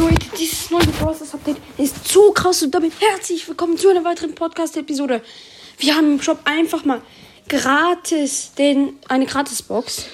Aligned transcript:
Leute, 0.00 0.30
dieses 0.38 0.70
neue 0.70 0.86
Process 0.86 1.34
Update 1.34 1.58
ist 1.76 2.08
so 2.08 2.32
krass 2.32 2.62
und 2.62 2.74
damit 2.74 2.94
herzlich 3.02 3.46
willkommen 3.46 3.76
zu 3.76 3.90
einer 3.90 4.02
weiteren 4.02 4.34
Podcast-Episode. 4.34 5.20
Wir 5.76 5.94
haben 5.94 6.12
im 6.14 6.22
Shop 6.22 6.38
einfach 6.44 6.86
mal 6.86 7.02
gratis 7.50 8.52
den, 8.56 8.98
eine 9.08 9.26
Gratis-Box. 9.26 10.06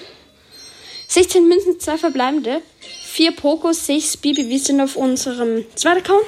16 1.07 1.47
Münzen, 1.47 1.79
2 1.79 1.99
verbleibende, 1.99 2.61
4 2.81 3.31
Pokos, 3.31 3.85
6 3.85 4.17
BBWs 4.17 4.65
sind 4.65 4.81
auf 4.81 4.97
unserem 4.97 5.63
zweiten 5.75 5.99
Account. 5.99 6.25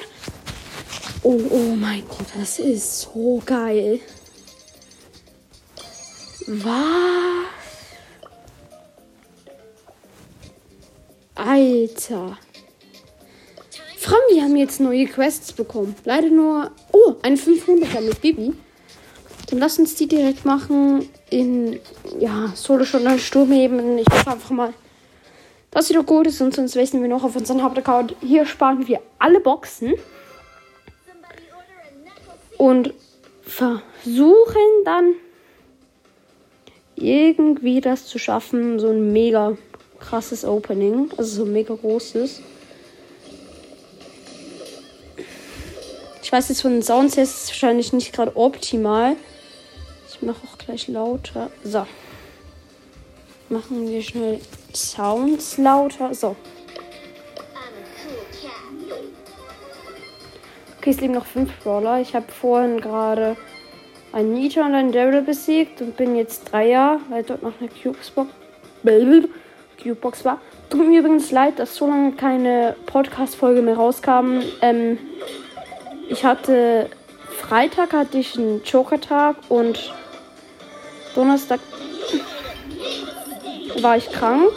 Oh, 1.22 1.38
oh 1.50 1.76
mein 1.76 2.02
Gott, 2.08 2.28
das 2.38 2.60
ist 2.60 3.02
so 3.02 3.42
geil. 3.44 4.00
Was? 6.46 7.44
Alter. 11.34 12.38
Frauen, 14.00 14.22
die 14.34 14.40
haben 14.40 14.56
jetzt 14.56 14.80
neue 14.80 15.04
Quests 15.04 15.52
bekommen. 15.52 15.94
Leider 16.06 16.30
nur. 16.30 16.70
Oh, 16.90 17.16
ein 17.20 17.36
500er 17.36 18.00
mit 18.00 18.22
Bibi. 18.22 18.54
Dann 19.50 19.58
lass 19.58 19.78
uns 19.78 19.94
die 19.94 20.08
direkt 20.08 20.46
machen 20.46 21.06
in. 21.28 21.78
Ja, 22.18 22.50
Solo 22.54 22.86
schon 22.86 23.06
eine 23.06 23.18
Sturm 23.18 23.52
heben. 23.52 23.98
Ich 23.98 24.06
hoffe 24.10 24.30
einfach 24.30 24.50
mal, 24.52 24.72
dass 25.70 25.88
sie 25.88 25.92
doch 25.92 26.06
gut 26.06 26.28
ist. 26.28 26.40
Und 26.40 26.54
sonst 26.54 26.76
wechseln 26.76 27.02
wir 27.02 27.10
noch 27.10 27.24
auf 27.24 27.36
unseren 27.36 27.62
Hauptaccount. 27.62 28.16
Hier 28.22 28.46
sparen 28.46 28.88
wir 28.88 29.00
alle 29.18 29.38
Boxen. 29.38 29.92
Und 32.56 32.94
versuchen 33.42 34.84
dann 34.86 35.12
irgendwie 36.94 37.82
das 37.82 38.06
zu 38.06 38.18
schaffen. 38.18 38.78
So 38.78 38.88
ein 38.88 39.12
mega 39.12 39.58
krasses 39.98 40.46
Opening. 40.46 41.10
Also 41.18 41.44
so 41.44 41.50
mega 41.50 41.74
großes. 41.74 42.40
Ich 46.30 46.32
weiß 46.32 46.48
jetzt 46.50 46.62
von 46.62 46.70
den 46.70 46.82
Sounds 46.82 47.16
her 47.16 47.24
ist 47.24 47.42
es 47.42 47.48
wahrscheinlich 47.48 47.92
nicht 47.92 48.12
gerade 48.12 48.36
optimal. 48.36 49.16
Ich 50.08 50.22
mache 50.22 50.38
auch 50.46 50.58
gleich 50.58 50.86
lauter. 50.86 51.50
So. 51.64 51.84
Machen 53.48 53.88
wir 53.88 54.00
schnell 54.00 54.40
Sounds 54.72 55.58
lauter. 55.58 56.14
So. 56.14 56.36
Okay, 60.78 60.90
es 60.90 61.00
liegen 61.00 61.14
noch 61.14 61.26
fünf 61.26 61.50
Brawler. 61.64 62.00
Ich 62.00 62.14
habe 62.14 62.30
vorhin 62.30 62.80
gerade 62.80 63.36
einen 64.12 64.32
Nita 64.32 64.64
und 64.64 64.74
einen 64.76 64.92
Daryl 64.92 65.22
besiegt 65.22 65.82
und 65.82 65.96
bin 65.96 66.14
jetzt 66.14 66.52
Dreier, 66.52 67.00
weil 67.08 67.24
dort 67.24 67.42
noch 67.42 67.54
eine 67.58 67.68
Cubebox 67.70 68.12
Cubebox 69.82 70.24
war. 70.24 70.40
Tut 70.68 70.86
mir 70.86 71.00
übrigens 71.00 71.32
leid, 71.32 71.58
dass 71.58 71.74
so 71.74 71.88
lange 71.88 72.12
keine 72.12 72.76
Podcast-Folge 72.86 73.62
mehr 73.62 73.74
rauskam. 73.74 74.42
Ähm, 74.62 74.96
ich 76.10 76.24
hatte 76.24 76.90
Freitag 77.38 77.92
hatte 77.92 78.18
ich 78.18 78.36
einen 78.36 78.62
Joker-Tag 78.64 79.36
und 79.48 79.92
Donnerstag 81.14 81.60
war 83.80 83.96
ich 83.96 84.10
krank. 84.10 84.52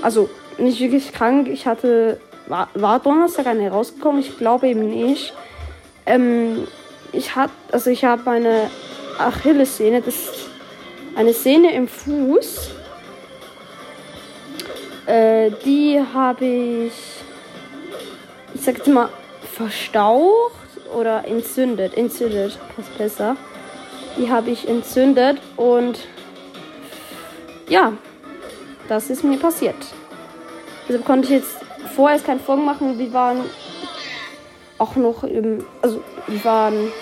Also 0.00 0.30
nicht 0.58 0.80
wirklich 0.80 1.12
krank. 1.12 1.48
Ich 1.48 1.66
hatte 1.66 2.18
war, 2.48 2.68
war 2.74 2.98
Donnerstag 2.98 3.46
eine 3.46 3.70
rausgekommen. 3.70 4.20
Ich 4.20 4.38
glaube 4.38 4.68
eben 4.68 4.88
nicht. 4.88 5.34
Ähm, 6.06 6.66
ich 7.12 7.36
hatte 7.36 7.52
also 7.70 7.90
ich 7.90 8.04
habe 8.04 8.30
eine 8.30 8.70
Achillessehne, 9.18 10.00
das 10.00 10.14
ist 10.14 10.48
eine 11.14 11.34
Sehne 11.34 11.74
im 11.74 11.86
Fuß. 11.86 12.70
Äh, 15.06 15.50
die 15.64 16.00
habe 16.14 16.44
ich, 16.44 16.92
ich 18.54 18.60
sag 18.60 18.78
jetzt 18.78 18.88
mal, 18.88 19.10
verstaucht 19.52 20.52
oder 20.96 21.26
entzündet. 21.26 21.96
Entzündet, 21.96 22.58
passt 22.74 22.96
besser. 22.98 23.36
Die 24.16 24.30
habe 24.30 24.50
ich 24.50 24.68
entzündet 24.68 25.40
und 25.56 25.98
ja, 27.68 27.92
das 28.88 29.08
ist 29.10 29.24
mir 29.24 29.38
passiert. 29.38 29.76
Deshalb 30.88 31.04
konnte 31.06 31.26
ich 31.26 31.34
jetzt 31.34 31.56
vorerst 31.94 32.26
keinen 32.26 32.40
Folgen 32.40 32.64
machen. 32.64 32.98
Wir 32.98 33.12
waren 33.12 33.40
auch 34.78 34.96
noch 34.96 35.24
im, 35.24 35.64
also 35.80 36.02
wir 36.26 36.44
waren, 36.44 36.92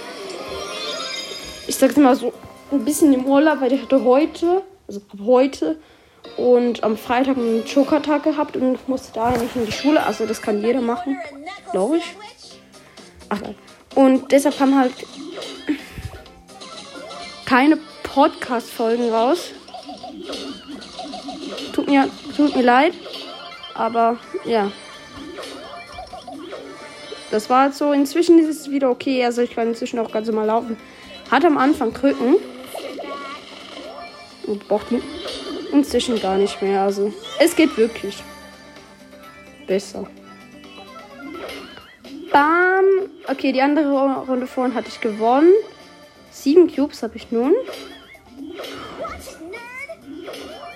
ich 1.66 1.76
sag's 1.76 1.96
mal 1.96 2.14
so, 2.14 2.32
ein 2.70 2.84
bisschen 2.84 3.12
im 3.12 3.26
Urlaub, 3.26 3.60
weil 3.60 3.72
ich 3.72 3.82
hatte 3.82 4.04
heute, 4.04 4.62
also 4.86 5.00
heute 5.25 5.76
und 6.36 6.84
am 6.84 6.96
Freitag 6.96 7.36
einen 7.36 7.64
Joker-Tag 7.64 8.22
gehabt 8.22 8.56
und 8.56 8.88
musste 8.88 9.12
da 9.14 9.30
nicht 9.30 9.56
in 9.56 9.66
die 9.66 9.72
Schule. 9.72 10.04
Also 10.04 10.26
das 10.26 10.42
kann 10.42 10.62
jeder 10.62 10.80
machen, 10.80 11.16
glaube 11.72 11.96
ich. 11.96 12.16
Ach, 13.30 13.41
und 13.94 14.30
deshalb 14.30 14.60
haben 14.60 14.78
halt 14.78 14.92
keine 17.46 17.78
Podcast-Folgen 18.02 19.10
raus. 19.10 19.52
Tut 21.72 21.88
mir, 21.88 22.08
tut 22.36 22.54
mir 22.54 22.62
leid. 22.62 22.92
Aber 23.74 24.19
ja. 24.44 24.70
Das 27.30 27.48
war 27.48 27.62
halt 27.62 27.74
so. 27.74 27.92
Inzwischen 27.92 28.38
ist 28.38 28.48
es 28.48 28.70
wieder 28.70 28.90
okay. 28.90 29.24
Also 29.24 29.42
ich 29.42 29.54
kann 29.54 29.69
inzwischen 29.69 29.98
auch 29.98 30.10
ganz 30.10 30.26
normal 30.26 30.46
laufen. 30.46 30.76
Hat 31.30 31.44
am 31.44 31.56
Anfang 31.58 31.92
Krücken. 31.92 32.36
Und 34.46 34.66
braucht 34.66 34.86
inzwischen 35.72 36.20
gar 36.20 36.36
nicht 36.36 36.60
mehr. 36.60 36.82
Also 36.82 37.12
es 37.38 37.54
geht 37.54 37.76
wirklich 37.76 38.22
besser. 39.66 40.06
Bam. 42.32 43.00
Okay, 43.30 43.52
die 43.52 43.62
andere 43.62 44.24
Runde 44.26 44.48
vorhin 44.48 44.74
hatte 44.74 44.88
ich 44.88 45.00
gewonnen. 45.00 45.52
Sieben 46.32 46.66
Cubes 46.74 47.04
habe 47.04 47.16
ich 47.16 47.30
nun. 47.30 47.54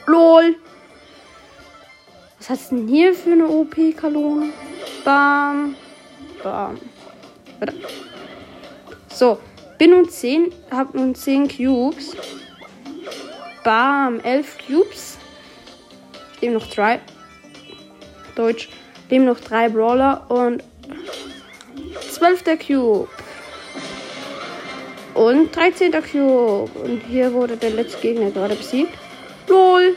LOL. 0.07 0.55
Was 2.39 2.51
hast 2.51 2.71
du 2.71 2.77
denn 2.77 2.87
hier 2.87 3.13
für 3.13 3.33
eine 3.33 3.49
OP-Kalone? 3.49 4.51
Bam. 5.05 5.75
Bam. 6.45 6.79
So. 9.09 9.41
Bin 9.77 9.91
nun 9.91 10.09
10. 10.09 10.53
Hab 10.71 10.95
nun 10.95 11.17
10 11.17 11.49
Cubes. 11.49 12.17
Bam. 13.65 14.21
11 14.21 14.59
Cubes. 14.65 15.19
Dem 16.41 16.53
noch 16.53 16.69
3. 16.69 17.01
Deutsch. 18.37 18.69
Dem 19.11 19.25
noch 19.25 19.41
3 19.41 19.71
Brawler 19.71 20.31
und 20.31 20.63
12. 22.15 22.45
Cube. 22.65 23.09
Und 25.15 25.55
13. 25.55 25.91
Cube. 25.93 26.71
Und 26.83 27.03
hier 27.09 27.33
wurde 27.33 27.57
der 27.57 27.71
letzte 27.71 28.01
Gegner 28.01 28.31
gerade 28.31 28.55
besiegt. 28.55 28.93
LOL. 29.49 29.97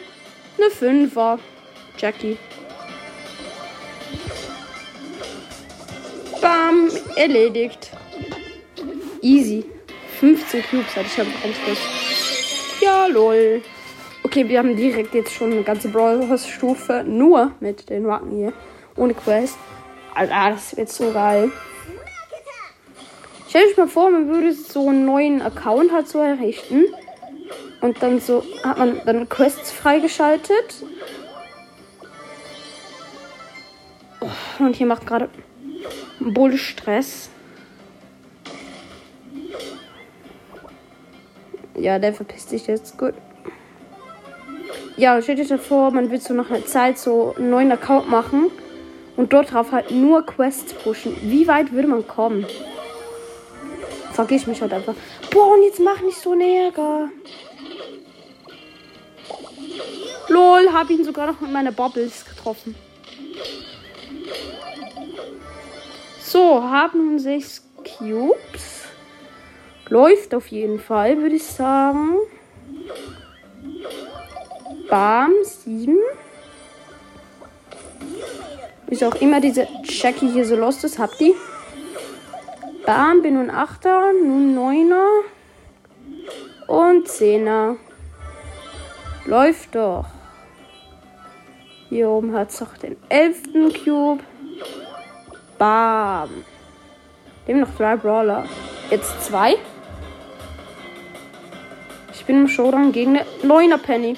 Eine 0.58 0.68
5er. 0.68 1.38
Jackie. 1.98 2.38
Bam. 6.42 6.90
Erledigt. 7.16 7.92
Easy. 9.22 9.66
15 10.20 10.64
Cubes 10.64 10.96
hatte 10.96 11.06
ich 11.06 11.22
am 11.22 11.28
Anschluss. 11.44 11.78
Ja, 12.82 13.06
lol. 13.06 13.62
Okay, 14.24 14.50
wir 14.50 14.58
haben 14.58 14.76
direkt 14.76 15.14
jetzt 15.14 15.34
schon 15.34 15.52
eine 15.52 15.64
ganze 15.64 15.90
Brawl-Stufe. 15.90 17.04
Nur 17.06 17.52
mit 17.60 17.90
den 17.90 18.08
Wacken 18.08 18.32
hier. 18.32 18.54
Ohne 18.96 19.14
Quest. 19.14 19.58
Alter, 20.16 20.50
das 20.52 20.76
wird 20.76 20.90
so 20.90 21.12
geil. 21.12 21.52
Stell 23.48 23.66
dich 23.68 23.78
mal 23.78 23.88
vor, 23.88 24.10
man 24.10 24.28
würde 24.28 24.54
so 24.54 24.90
einen 24.90 25.06
neuen 25.06 25.42
Account 25.42 25.92
halt 25.92 26.08
so 26.08 26.20
errichten. 26.20 26.86
Und 27.80 28.02
dann 28.02 28.20
so 28.20 28.44
hat 28.64 28.78
man 28.78 29.02
dann 29.06 29.30
Quests 29.30 29.72
freigeschaltet. 29.72 30.84
Und 34.60 34.76
hier 34.76 34.88
macht 34.88 35.06
gerade 35.06 35.30
Bull 36.20 36.58
Stress. 36.58 37.30
Ja, 41.76 42.00
der 42.00 42.14
verpisst 42.14 42.50
sich 42.50 42.68
jetzt. 42.68 42.98
Gut. 42.98 43.14
Ja, 44.98 45.22
stell 45.22 45.36
dir 45.36 45.60
vor, 45.60 45.92
man 45.92 46.10
will 46.10 46.20
so 46.20 46.34
nach 46.34 46.50
einer 46.50 46.66
Zeit 46.66 46.98
so 46.98 47.36
einen 47.38 47.52
neuen 47.52 47.72
Account 47.72 48.10
machen 48.10 48.50
und 49.16 49.32
dort 49.32 49.54
drauf 49.54 49.72
halt 49.72 49.92
nur 49.92 50.26
Quests 50.26 50.74
pushen. 50.74 51.16
Wie 51.22 51.48
weit 51.48 51.72
würde 51.72 51.88
man 51.88 52.08
kommen? 52.08 52.48
Vergiss 54.18 54.42
ich 54.42 54.48
mich 54.48 54.62
halt 54.64 54.74
einfach. 54.74 54.96
Boah, 55.30 55.54
und 55.54 55.62
jetzt 55.62 55.80
mach 55.80 56.02
nicht 56.02 56.18
so 56.18 56.34
Ärger. 56.34 57.10
Lol, 60.28 60.74
hab 60.74 60.90
ihn 60.90 61.04
sogar 61.04 61.28
noch 61.28 61.40
mit 61.40 61.52
meiner 61.52 61.72
Bubbles 61.72 62.26
getroffen. 62.26 62.74
So, 66.20 66.64
haben 66.64 67.20
sechs 67.20 67.62
Cubes. 68.00 68.86
Läuft 69.88 70.34
auf 70.34 70.48
jeden 70.48 70.80
Fall, 70.80 71.22
würde 71.22 71.36
ich 71.36 71.46
sagen. 71.46 72.16
Bam, 74.90 75.32
sieben. 75.44 76.00
Wieso 78.88 79.10
auch 79.10 79.22
immer 79.22 79.40
diese 79.40 79.68
Jackie 79.84 80.32
hier 80.32 80.48
so 80.48 80.56
lost 80.56 80.84
ist. 80.84 80.98
Habt 80.98 81.20
die? 81.20 81.36
Bam, 82.88 83.22
bin 83.22 83.34
nun 83.34 83.50
Achter, 83.50 84.14
nun 84.14 84.56
Neuner 84.56 85.24
und 86.68 87.06
Zehner. 87.06 87.76
Läuft 89.26 89.76
doch. 89.76 90.06
Hier 91.90 92.08
oben 92.08 92.34
hat 92.34 92.50
es 92.50 92.62
noch 92.62 92.78
den 92.78 92.96
elften 93.10 93.74
Cube. 93.74 94.24
Bam. 95.58 96.46
Dem 97.46 97.60
noch 97.60 97.76
drei 97.76 97.98
Brawler. 97.98 98.48
Jetzt 98.90 99.22
zwei. 99.22 99.58
Ich 102.14 102.24
bin 102.24 102.44
im 102.44 102.48
Showdown 102.48 102.94
gegen 102.94 103.18
eine 103.18 103.26
Neuner 103.44 103.80
Penny. 103.80 104.16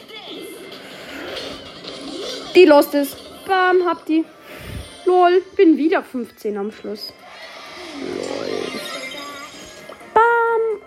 Die 2.53 2.65
lost 2.65 2.93
ist. 2.93 3.17
Bam, 3.47 3.77
hab 3.87 4.05
die. 4.05 4.25
Lol, 5.05 5.41
bin 5.57 5.75
wieder 5.75 6.03
15 6.03 6.55
am 6.55 6.71
Schluss. 6.71 7.11
Lol. 7.99 8.28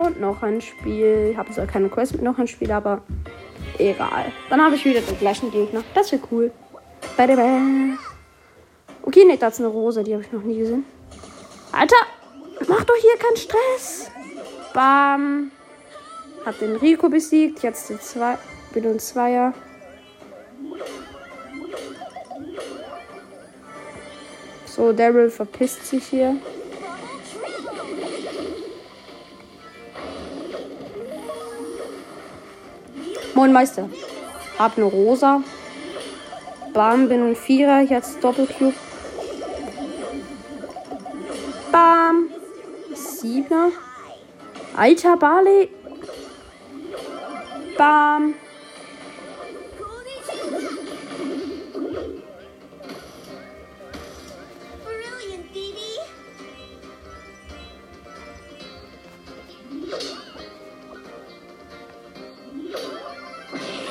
Und 0.03 0.19
noch 0.19 0.43
ein 0.43 0.59
Spiel. 0.59 1.29
Ich 1.31 1.37
habe 1.37 1.49
zwar 1.53 1.65
keine 1.65 1.87
Quest 1.87 2.11
mit 2.11 2.23
noch 2.23 2.37
ein 2.37 2.47
Spiel, 2.49 2.69
aber 2.73 3.01
egal. 3.77 4.33
Dann 4.49 4.61
habe 4.61 4.75
ich 4.75 4.83
wieder 4.83 4.99
den 4.99 5.17
gleichen 5.17 5.49
Gegner. 5.49 5.81
Das 5.95 6.11
wäre 6.11 6.21
cool. 6.29 6.51
Okay, 9.01 9.23
ne, 9.23 9.37
da 9.37 9.47
ist 9.47 9.59
eine 9.59 9.69
Rose, 9.69 10.03
die 10.03 10.11
habe 10.13 10.23
ich 10.23 10.31
noch 10.33 10.43
nie 10.43 10.57
gesehen. 10.57 10.83
Alter, 11.71 11.95
mach 12.67 12.83
doch 12.83 12.95
hier 12.95 13.17
keinen 13.17 13.37
Stress. 13.37 14.11
Bam. 14.73 15.51
Hab 16.45 16.59
den 16.59 16.75
Rico 16.75 17.07
besiegt. 17.07 17.63
Jetzt 17.63 17.89
die 17.89 17.97
zwei. 17.97 18.37
Bin 18.73 18.85
und 18.87 19.01
Zweier. 19.01 19.53
So, 24.65 24.91
Daryl 24.91 25.29
verpisst 25.29 25.85
sich 25.85 26.03
hier. 26.07 26.35
Moin 33.43 33.51
Meister. 33.51 33.89
Hab 34.57 34.77
eine 34.77 34.85
Rosa. 34.85 35.43
Bam, 36.73 37.09
bin 37.09 37.21
ein 37.27 37.35
Vierer. 37.35 37.81
Jetzt 37.81 38.23
Doppelcube. 38.23 38.73
Bam. 41.69 42.29
Siebener. 42.93 43.71
Alter 44.77 45.17
Barley. 45.17 45.67
Bam. 47.77 48.35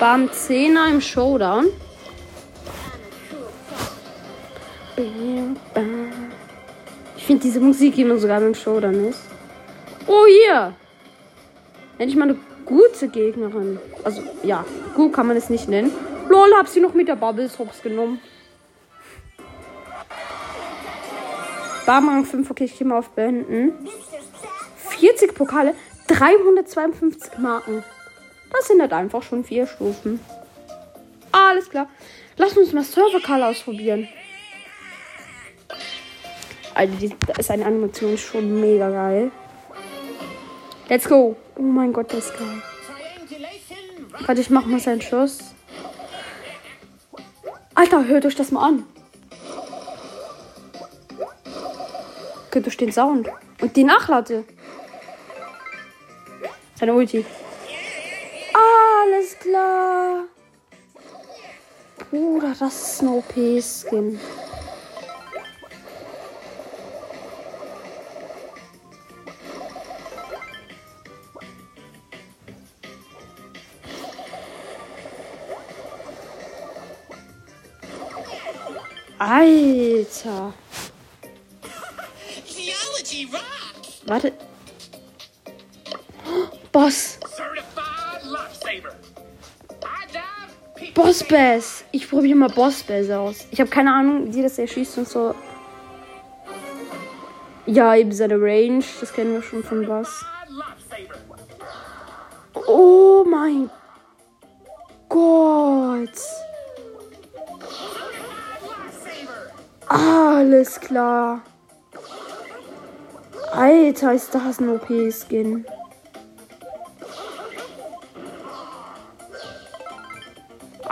Bam, 0.03 0.33
Zehner 0.33 0.89
im 0.89 1.01
Showdown. 1.01 1.69
Ich 7.17 7.25
finde 7.25 7.43
diese 7.45 7.61
Musik 7.61 7.97
immer 7.99 8.19
sogar 8.19 8.43
im 8.43 8.53
Showdown 8.53 9.11
ist. 9.11 9.21
Oh, 10.09 10.27
hier. 10.27 10.75
Endlich 11.99 12.17
mal 12.17 12.31
eine 12.31 12.37
gute 12.65 13.07
Gegnerin. 13.07 13.79
Also, 14.03 14.25
ja, 14.43 14.65
gut 14.97 15.13
kann 15.13 15.29
man 15.29 15.37
es 15.37 15.51
nicht 15.51 15.69
nennen. 15.69 15.93
Lol, 16.29 16.53
hab 16.57 16.67
sie 16.67 16.81
noch 16.81 16.95
mit 16.95 17.07
der 17.07 17.15
Bubbles 17.15 17.61
hops 17.61 17.81
genommen. 17.81 18.19
Bam, 21.87 22.09
Rang 22.09 22.25
5, 22.25 22.51
okay, 22.51 22.65
ich 22.65 22.77
gehe 22.77 22.89
mal 22.89 22.99
auf 22.99 23.11
Beenden. 23.11 23.75
40 24.99 25.33
Pokale, 25.33 25.77
352 26.09 27.39
Marken. 27.39 27.85
Das 28.53 28.69
sind 28.69 28.81
halt 28.81 28.93
einfach 28.93 29.23
schon 29.23 29.45
vier 29.45 29.67
Stufen. 29.67 30.21
Alles 31.33 31.69
klar. 31.71 31.89
Lass 32.37 32.57
uns 32.57 32.73
mal 32.73 32.85
Server-Call 32.85 33.43
ausprobieren. 33.43 34.09
Alter, 36.75 36.95
die, 36.97 37.15
da 37.27 37.35
ist 37.35 37.51
eine 37.51 37.67
Animation 37.67 38.17
schon 38.17 38.61
mega 38.61 38.89
geil. 38.91 39.31
Let's 40.89 41.09
go. 41.09 41.37
Oh 41.57 41.63
mein 41.63 41.93
Gott, 41.93 42.13
das 42.13 42.27
ist 42.27 42.39
geil. 42.39 42.63
Warte, 44.27 44.41
ich 44.41 44.51
mach 44.51 44.67
mal 44.67 44.81
seinen 44.81 45.01
Schuss. 45.01 45.55
Alter, 47.75 48.07
hört 48.07 48.27
euch 48.27 48.35
das 48.35 48.51
mal 48.51 48.69
an. 48.69 48.85
Hört 52.53 52.67
euch 52.67 52.77
den 52.77 52.93
Sound. 52.93 53.29
Und 53.61 53.77
die 53.77 53.85
Nachlade. 53.85 54.45
Seine 56.75 56.95
Ulti. 56.95 57.25
Klar. 59.43 60.27
Bruder, 62.11 62.55
das 62.57 62.93
ist 62.93 63.03
ein 63.03 63.09
OP-Skin. 63.09 64.21
Alter. 79.19 80.55
Warte. 84.07 84.33
Boss 90.95 91.25
Bass. 91.25 91.85
Ich 91.91 92.09
probiere 92.09 92.37
mal 92.37 92.49
Boss 92.49 92.83
Bass 92.83 93.11
aus. 93.11 93.47
Ich 93.51 93.61
habe 93.61 93.71
keine 93.71 93.93
Ahnung, 93.93 94.35
wie 94.35 94.43
das 94.43 94.59
erschießt 94.59 94.99
und 94.99 95.09
so. 95.09 95.35
Ja, 97.67 97.95
eben 97.95 98.13
seine 98.13 98.35
Range. 98.35 98.85
Das 99.01 99.13
kennen 99.13 99.35
wir 99.35 99.43
schon 99.43 99.63
von 99.63 99.83
lifesaver. 99.83 100.27
Oh 102.67 103.25
mein 103.25 103.71
Gott. 105.09 106.11
Alles 109.89 110.81
klar. 110.81 111.43
Alter, 113.53 114.15
ist 114.15 114.35
das 114.35 114.61
ein 114.61 114.69
OP-Skin. 114.71 115.67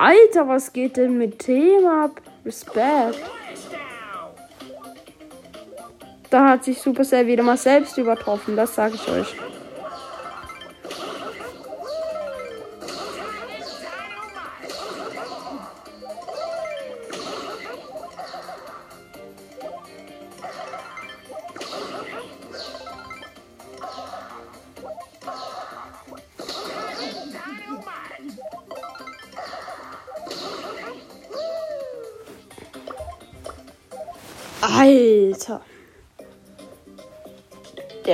Alter, 0.00 0.48
was 0.48 0.72
geht 0.72 0.96
denn 0.96 1.18
mit 1.18 1.40
Thema 1.40 2.06
ab? 2.06 2.22
Respekt. 2.42 3.20
Da 6.30 6.48
hat 6.48 6.64
sich 6.64 6.80
Supercell 6.80 7.26
wieder 7.26 7.42
mal 7.42 7.58
selbst 7.58 7.98
übertroffen, 7.98 8.56
das 8.56 8.74
sage 8.74 8.94
ich 8.94 9.06
euch. 9.10 9.36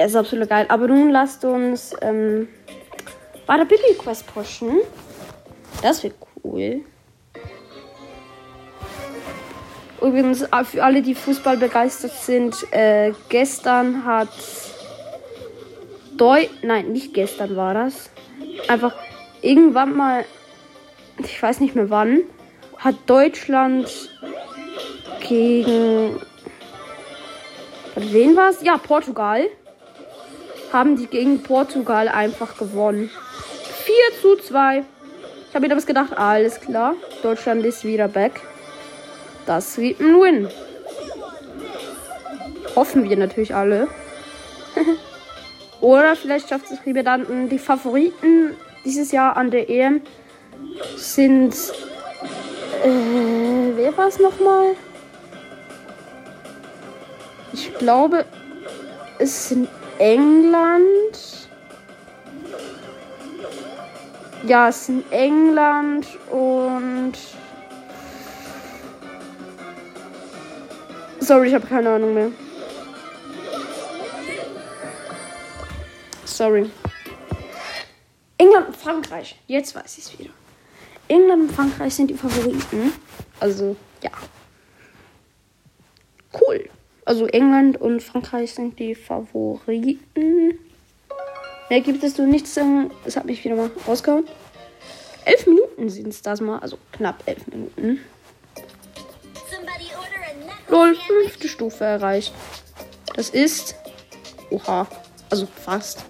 Der 0.06 0.10
ist 0.10 0.16
absolut 0.16 0.48
geil. 0.48 0.66
Aber 0.68 0.86
nun 0.86 1.10
lasst 1.10 1.44
uns 1.44 1.92
ähm, 2.00 2.46
der 3.48 3.64
Bibi 3.64 3.98
Quest 3.98 4.24
pushen. 4.32 4.78
Das 5.82 6.04
wird 6.04 6.14
cool. 6.44 6.82
Übrigens, 10.00 10.42
äh, 10.42 10.62
für 10.62 10.84
alle, 10.84 11.02
die 11.02 11.16
Fußball 11.16 11.56
begeistert 11.56 12.12
sind, 12.12 12.54
äh, 12.72 13.14
gestern 13.30 14.04
hat 14.04 14.28
Deu 16.16 16.46
nein, 16.62 16.92
nicht 16.92 17.12
gestern 17.12 17.56
war 17.56 17.74
das. 17.74 18.08
Einfach 18.68 18.94
irgendwann 19.42 19.96
mal, 19.96 20.24
ich 21.18 21.42
weiß 21.42 21.58
nicht 21.58 21.74
mehr 21.74 21.90
wann, 21.90 22.20
hat 22.78 22.94
Deutschland 23.06 23.88
gegen 25.28 26.20
Warte, 27.96 28.12
wen 28.12 28.36
war 28.36 28.50
es? 28.50 28.62
Ja, 28.62 28.76
Portugal. 28.76 29.48
Haben 30.72 30.96
die 30.96 31.06
gegen 31.06 31.42
Portugal 31.42 32.08
einfach 32.08 32.56
gewonnen. 32.58 33.10
4 33.84 33.94
zu 34.20 34.36
2. 34.36 34.84
Ich 35.48 35.54
habe 35.54 35.60
mir 35.60 35.68
damals 35.68 35.86
gedacht, 35.86 36.16
alles 36.16 36.60
klar. 36.60 36.94
Deutschland 37.22 37.64
ist 37.64 37.84
wieder 37.84 38.08
back. 38.08 38.40
Das 39.46 39.78
wird 39.78 40.00
ein 40.00 40.20
Win. 40.20 40.48
hoffen 42.74 43.08
wir 43.08 43.16
natürlich 43.16 43.54
alle. 43.54 43.88
Oder 45.80 46.16
vielleicht 46.16 46.48
schafft 46.48 46.70
es 46.70 46.84
Ribedanten. 46.84 47.48
Die 47.48 47.58
Favoriten 47.58 48.56
dieses 48.84 49.12
Jahr 49.12 49.36
an 49.36 49.50
der 49.50 49.70
EM 49.70 50.00
sind. 50.96 51.54
Äh, 52.84 53.76
wer 53.76 53.96
war 53.96 54.08
es 54.08 54.18
nochmal? 54.18 54.74
Ich 57.52 57.72
glaube, 57.78 58.24
es 59.18 59.48
sind 59.48 59.68
England. 59.98 61.48
Ja, 64.44 64.68
es 64.68 64.86
sind 64.86 65.10
England 65.10 66.06
und. 66.30 67.14
Sorry, 71.20 71.48
ich 71.48 71.54
habe 71.54 71.66
keine 71.66 71.90
Ahnung 71.90 72.14
mehr. 72.14 72.30
Sorry. 76.24 76.70
England 78.38 78.68
und 78.68 78.76
Frankreich. 78.76 79.40
Jetzt 79.46 79.74
weiß 79.74 79.98
ich 79.98 80.04
es 80.04 80.18
wieder. 80.18 80.30
England 81.08 81.48
und 81.48 81.52
Frankreich 81.52 81.94
sind 81.94 82.08
die 82.08 82.14
Favoriten. 82.14 82.92
Also, 83.40 83.74
ja. 84.02 84.10
Cool. 86.32 86.68
Also 87.06 87.26
England 87.26 87.80
und 87.80 88.02
Frankreich 88.02 88.52
sind 88.52 88.80
die 88.80 88.96
Favoriten. 88.96 90.58
Mehr 91.70 91.80
gibt 91.80 92.02
es 92.02 92.16
so 92.16 92.26
nichts. 92.26 92.58
Das 93.04 93.16
hat 93.16 93.26
mich 93.26 93.44
wieder 93.44 93.54
mal 93.54 93.70
rausgehauen. 93.86 94.24
Elf 95.24 95.46
Minuten 95.46 95.88
sind 95.88 96.08
es 96.08 96.20
das 96.20 96.40
mal. 96.40 96.58
Also 96.58 96.78
knapp 96.90 97.22
elf 97.26 97.46
Minuten. 97.46 98.00
Lol, 100.68 100.96
fünfte 100.96 101.46
Stufe 101.48 101.84
erreicht. 101.84 102.34
Das 103.14 103.30
ist. 103.30 103.76
Oha. 104.50 104.88
Also 105.30 105.46
fast. 105.46 106.04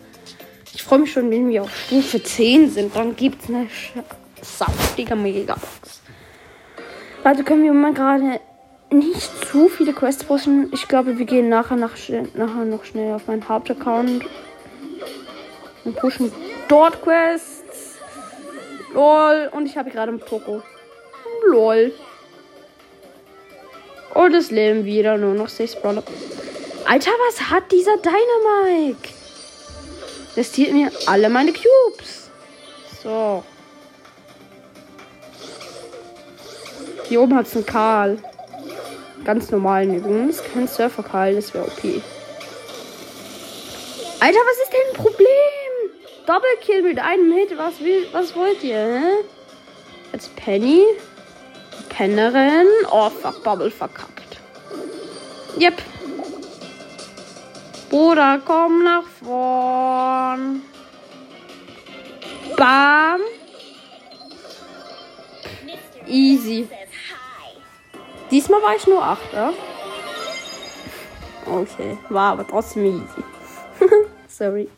Ich 0.75 0.83
freue 0.83 1.01
mich 1.01 1.13
schon, 1.13 1.31
wenn 1.31 1.51
wir 1.51 1.63
auf 1.63 1.77
Stufe 1.77 2.23
10 2.23 2.71
sind. 2.71 2.97
Dann 2.97 3.15
gibt 3.17 3.43
es 3.43 3.51
eine 3.51 3.69
saftige 4.41 5.15
Megabox. 5.15 6.01
Leute, 7.23 7.45
können 7.45 7.65
wir 7.65 7.73
mal 7.75 7.93
gerade 7.93 8.41
nicht 8.91 9.47
zu 9.47 9.69
viele 9.69 9.93
Quests 9.93 10.25
pushen. 10.25 10.71
Ich 10.73 10.89
glaube, 10.89 11.19
wir 11.19 11.27
gehen 11.27 11.49
nachher, 11.49 11.77
nach, 11.77 11.97
nachher 12.35 12.65
noch 12.65 12.85
schnell 12.85 13.15
auf 13.15 13.27
meinen 13.27 13.49
Hauptaccount 13.49 14.25
und 15.85 15.97
pushen 15.97 16.33
dort 16.69 17.03
Quests. 17.03 17.97
Lol. 18.95 19.51
Und 19.53 19.67
ich 19.67 19.77
habe 19.77 19.91
gerade 19.91 20.11
einen 20.11 20.21
Poco. 20.21 20.63
Lol. 21.49 21.93
Und 24.15 24.35
es 24.35 24.51
leben 24.51 24.85
wieder 24.85 25.19
nur 25.19 25.35
noch 25.35 25.49
sechs 25.49 25.75
Brawler. 25.77 26.03
Alter, 26.87 27.11
was 27.29 27.51
hat 27.51 27.71
dieser 27.71 27.97
Dynamike? 27.99 29.11
Der 30.37 30.45
stiehlt 30.45 30.73
mir 30.73 30.91
alle 31.07 31.29
meine 31.29 31.53
Cubes. 31.53 32.31
So. 33.03 33.43
Hier 37.09 37.21
oben 37.21 37.35
hat 37.35 37.47
es 37.47 37.55
einen 37.55 37.67
Karl. 37.67 38.19
Ganz 39.27 39.51
normalen 39.51 39.97
übrigens. 39.97 40.41
Kein 40.55 40.69
Surfer 40.69 41.03
Karl, 41.03 41.35
das 41.35 41.53
wäre 41.53 41.65
OP. 41.65 41.83
Alter, 44.21 44.39
was 44.39 44.59
ist 44.63 44.73
denn 44.73 44.81
ein 44.89 44.95
Problem? 44.95 45.27
Doppelkill 46.27 46.83
mit 46.83 47.01
einem 47.01 47.33
Hit. 47.33 47.59
Was, 47.59 47.81
will, 47.81 48.07
was 48.13 48.37
wollt 48.37 48.63
ihr, 48.63 48.77
hä? 48.77 49.25
Jetzt 50.13 50.37
Penny. 50.37 50.85
Pennerin. 51.89 52.69
Oh, 52.93 53.11
fuck, 53.11 53.43
Bubble 53.43 53.73
verkackt. 53.73 54.39
Yep. 55.59 55.83
Bruder, 57.91 58.41
komm 58.47 58.85
nach 58.85 59.07
vorn. 59.25 60.63
Bam. 62.57 63.21
Easy. 66.07 66.69
Diesmal 68.31 68.63
war 68.63 68.75
ich 68.75 68.87
nur 68.87 69.03
8, 69.03 69.33
ja? 69.33 69.53
Okay, 71.47 71.97
war 72.09 72.33
aber 72.33 72.47
trotzdem 72.47 72.87
easy. 72.87 73.25
Sorry. 74.29 74.69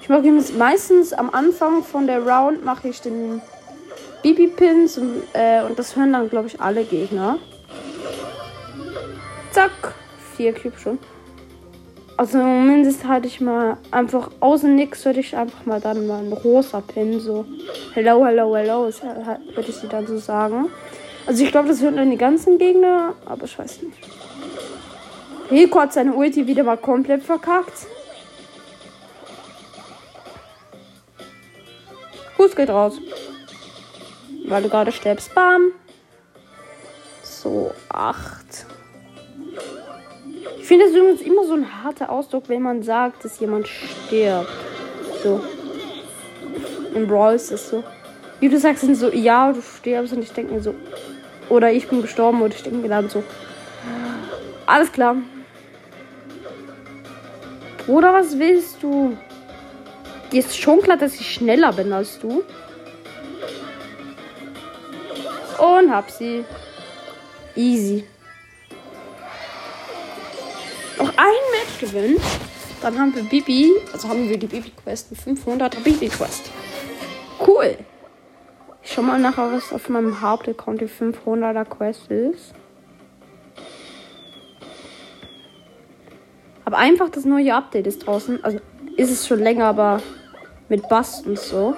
Ich 0.00 0.08
mache 0.08 0.22
meistens 0.56 1.12
am 1.12 1.30
Anfang 1.30 1.84
von 1.84 2.06
der 2.06 2.26
Round 2.26 2.64
mache 2.64 2.88
ich 2.88 3.00
den 3.02 3.42
Bibi-Pins 4.22 4.98
und, 4.98 5.22
äh, 5.34 5.62
und 5.62 5.78
das 5.78 5.94
hören 5.94 6.12
dann, 6.12 6.30
glaube 6.30 6.48
ich, 6.48 6.60
alle 6.60 6.84
Gegner. 6.84 7.38
Zack. 9.52 9.94
Vier 10.38 10.54
Cubes 10.54 10.80
schon. 10.80 11.00
Also 12.16 12.38
mindestens 12.38 13.08
hatte 13.08 13.26
ich 13.26 13.40
mal 13.40 13.76
einfach 13.90 14.30
außen 14.38 14.72
nix, 14.72 15.04
würde 15.04 15.18
ich 15.18 15.36
einfach 15.36 15.66
mal 15.66 15.80
dann 15.80 16.06
mal 16.06 16.20
einen 16.20 16.32
rosa 16.32 16.80
Pin 16.80 17.18
so. 17.18 17.44
Hello, 17.92 18.24
hello, 18.24 18.54
hello, 18.54 18.86
ist 18.86 19.02
halt- 19.02 19.40
würde 19.56 19.68
ich 19.68 19.74
sie 19.74 19.88
dann 19.88 20.06
so 20.06 20.16
sagen. 20.18 20.68
Also 21.26 21.42
ich 21.42 21.50
glaube, 21.50 21.66
das 21.66 21.82
hören 21.82 21.96
dann 21.96 22.10
die 22.12 22.16
ganzen 22.16 22.56
Gegner, 22.56 23.14
aber 23.26 23.46
ich 23.46 23.58
weiß 23.58 23.82
nicht. 23.82 23.98
Rico 25.50 25.80
hat 25.80 25.92
seine 25.92 26.14
Ulti 26.14 26.46
wieder 26.46 26.62
mal 26.62 26.76
komplett 26.76 27.24
verkackt. 27.24 27.88
Fuß 32.36 32.54
geht 32.54 32.70
raus. 32.70 32.94
Weil 34.46 34.62
du 34.62 34.68
gerade 34.68 34.92
stirbst. 34.92 35.34
Bam. 35.34 35.72
So, 37.24 37.72
acht. 37.88 38.66
Ich 40.68 40.70
finde 40.70 40.84
es 40.84 40.94
übrigens 40.94 41.22
immer 41.22 41.44
so 41.46 41.54
ein 41.54 41.82
harter 41.82 42.10
Ausdruck, 42.10 42.50
wenn 42.50 42.60
man 42.60 42.82
sagt, 42.82 43.24
dass 43.24 43.40
jemand 43.40 43.66
stirbt. 43.66 44.50
So. 45.22 45.40
Im 46.94 47.08
Brawl 47.08 47.36
ist 47.36 47.50
es 47.50 47.70
so. 47.70 47.82
Wie 48.38 48.50
du 48.50 48.58
sagst, 48.58 48.82
sind 48.82 48.94
so, 48.94 49.10
ja, 49.10 49.50
du 49.50 49.62
stirbst 49.62 50.12
und 50.12 50.22
ich 50.22 50.30
denke 50.30 50.52
mir 50.52 50.60
so, 50.60 50.74
oder 51.48 51.72
ich 51.72 51.88
bin 51.88 52.02
gestorben 52.02 52.42
und 52.42 52.54
ich 52.54 52.62
denke 52.62 52.80
mir 52.80 52.90
dann 52.90 53.08
so, 53.08 53.24
alles 54.66 54.92
klar. 54.92 55.16
Oder 57.86 58.12
was 58.12 58.38
willst 58.38 58.82
du? 58.82 59.16
Dir 60.30 60.40
ist 60.40 60.54
schon 60.54 60.82
klar, 60.82 60.98
dass 60.98 61.14
ich 61.14 61.32
schneller 61.32 61.72
bin 61.72 61.94
als 61.94 62.18
du. 62.18 62.42
Und 65.56 65.90
hab 65.90 66.10
sie. 66.10 66.44
Easy. 67.56 68.04
Noch 70.98 71.08
ein 71.10 71.42
Match 71.52 71.80
gewinnen. 71.80 72.20
Dann 72.82 72.98
haben 72.98 73.14
wir 73.14 73.22
Bibi. 73.22 73.72
Also 73.92 74.08
haben 74.08 74.28
wir 74.28 74.38
die 74.38 74.46
Bibi-Quest. 74.46 75.10
Die 75.10 75.16
500er 75.16 75.80
Bibi-Quest. 75.80 76.50
Cool. 77.46 77.76
Ich 78.82 78.92
schau 78.92 79.02
mal 79.02 79.18
nachher, 79.18 79.52
was 79.52 79.72
auf 79.72 79.88
meinem 79.88 80.20
Hauptaccount 80.20 80.80
die 80.80 80.86
500er 80.86 81.64
Quest 81.64 82.10
ist. 82.10 82.54
Aber 86.64 86.78
einfach 86.78 87.08
das 87.08 87.24
neue 87.24 87.54
Update 87.54 87.86
ist 87.86 88.06
draußen. 88.06 88.42
Also 88.44 88.58
ist 88.96 89.10
es 89.10 89.26
schon 89.26 89.40
länger, 89.40 89.66
aber 89.66 90.02
mit 90.68 90.88
Bass 90.88 91.22
und 91.22 91.38
so. 91.38 91.76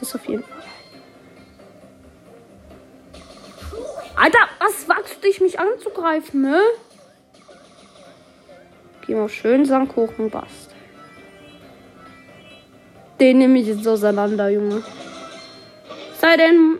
Das 0.00 0.14
auf 0.14 0.26
jeden 0.26 0.42
Fall. 0.42 0.57
Alter, 4.28 4.46
was 4.58 4.86
wagst 4.90 5.16
du 5.16 5.20
dich, 5.26 5.40
mich 5.40 5.58
anzugreifen, 5.58 6.42
ne? 6.42 6.60
Geh 9.06 9.14
mal 9.14 9.30
schön 9.30 9.64
Sandkuchen 9.64 10.28
Bast. 10.28 10.74
Den 13.18 13.38
nehme 13.38 13.58
ich 13.58 13.68
jetzt 13.68 13.88
auseinander, 13.88 14.50
Junge. 14.50 14.84
Sei 16.20 16.36
denn. 16.36 16.76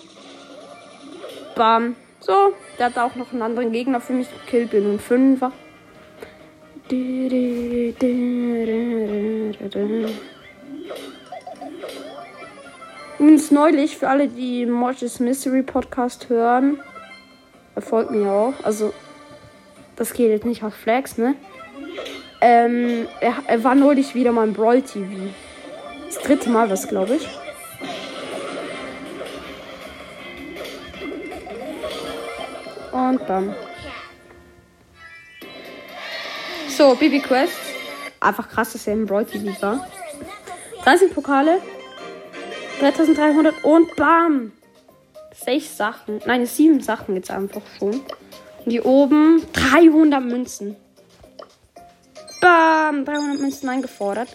Bam. 1.54 1.96
So, 2.20 2.52
der 2.78 2.86
hat 2.86 2.98
auch 2.98 3.14
noch 3.14 3.32
einen 3.32 3.40
anderen 3.40 3.72
Gegner 3.72 4.02
für 4.02 4.12
mich 4.12 4.28
gekillt. 4.30 4.70
Bin 4.70 4.84
nun 4.84 4.98
Fünfer. 4.98 5.50
Übrigens 13.18 13.50
neulich, 13.50 13.96
für 13.96 14.08
alle, 14.10 14.28
die 14.28 14.66
Mortis 14.66 15.18
Mystery 15.18 15.62
Podcast 15.62 16.28
hören, 16.28 16.78
erfolgt 17.78 18.10
mir 18.10 18.28
auch. 18.32 18.54
Also, 18.64 18.92
das 19.94 20.12
geht 20.12 20.30
jetzt 20.30 20.44
nicht 20.44 20.64
auf 20.64 20.74
Flags, 20.74 21.16
ne? 21.16 21.36
Ähm, 22.40 23.06
er, 23.20 23.34
er 23.46 23.62
war 23.62 23.76
neulich 23.76 24.16
wieder 24.16 24.32
mal 24.32 24.48
im 24.48 24.52
Brawl 24.52 24.82
TV. 24.82 25.30
Das 26.06 26.18
dritte 26.18 26.50
Mal 26.50 26.68
was, 26.70 26.88
glaube 26.88 27.14
ich. 27.16 27.28
Und 32.92 33.20
dann. 33.28 33.54
So, 36.76 36.96
Bibi 36.96 37.20
Quest. 37.20 37.58
einfach 38.18 38.48
krass, 38.48 38.72
dass 38.72 38.88
er 38.88 38.94
im 38.94 39.06
Brawl 39.06 39.24
TV 39.24 39.62
war. 39.62 39.86
30 40.82 41.14
Pokale. 41.14 41.60
3300 42.80 43.64
und 43.64 43.94
bam. 43.94 44.52
Sechs 45.44 45.76
Sachen. 45.76 46.20
Nein, 46.26 46.46
sieben 46.46 46.80
Sachen 46.80 47.14
jetzt 47.14 47.30
einfach 47.30 47.62
schon. 47.78 48.00
Und 48.64 48.70
hier 48.70 48.84
oben 48.84 49.42
300 49.52 50.22
Münzen. 50.22 50.76
Bam. 52.40 53.04
300 53.04 53.40
Münzen 53.40 53.68
eingefordert. 53.68 54.28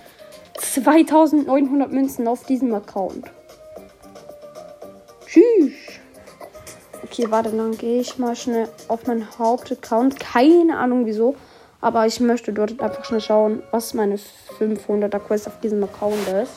2900 0.60 1.92
Münzen 1.92 2.28
auf 2.28 2.46
diesem 2.46 2.74
Account. 2.74 3.26
Tschüss. 5.28 5.74
Okay, 7.04 7.26
warte, 7.30 7.52
dann 7.52 7.78
gehe 7.78 8.00
ich 8.00 8.18
mal 8.18 8.36
schnell 8.36 8.70
auf 8.88 9.06
meinen 9.06 9.28
Hauptaccount. 9.38 10.20
Keine 10.20 10.78
Ahnung 10.78 11.06
wieso. 11.06 11.36
Aber 11.82 12.08
ich 12.08 12.20
möchte 12.22 12.54
dort 12.54 12.80
einfach 12.82 13.04
schnell 13.04 13.20
schauen, 13.20 13.62
was 13.72 13.94
meine 13.94 14.16
500er 14.16 15.20
Quest 15.20 15.48
auf 15.48 15.60
diesem 15.60 15.84
Account 15.84 16.28
ist. 16.30 16.54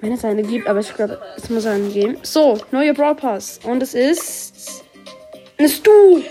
Wenn 0.00 0.12
es 0.12 0.24
eine 0.24 0.42
gibt, 0.42 0.66
aber 0.66 0.80
ich 0.80 0.94
glaube, 0.94 1.20
es 1.36 1.50
muss 1.50 1.66
einen 1.66 1.92
geben. 1.92 2.16
So, 2.22 2.58
neue 2.70 2.94
Brawl 2.94 3.14
Pass. 3.14 3.60
Und 3.64 3.82
es 3.82 3.94
ist. 3.94 4.84
Ein 5.58 5.68
Stu. 5.68 6.22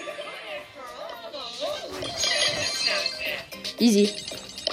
Easy. 3.77 4.09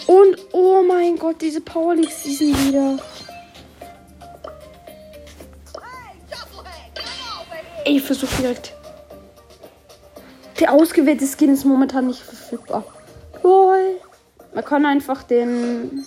Und 0.07 0.39
oh 0.53 0.83
mein 0.83 1.19
Gott, 1.19 1.41
diese 1.41 1.61
Power 1.61 1.95
Leagues, 1.95 2.23
die 2.23 2.35
sind 2.35 2.69
wieder. 2.69 2.99
Ey, 7.85 7.99
ich 7.99 8.03
versuche 8.03 8.35
direkt. 8.41 8.73
Der 10.59 10.73
ausgewählte 10.73 11.27
Skin 11.27 11.53
ist 11.53 11.65
momentan 11.65 12.07
nicht 12.07 12.23
verfügbar. 12.23 12.85
Lol. 13.43 14.01
Man 14.55 14.65
kann 14.65 14.87
einfach 14.87 15.23
den 15.23 16.07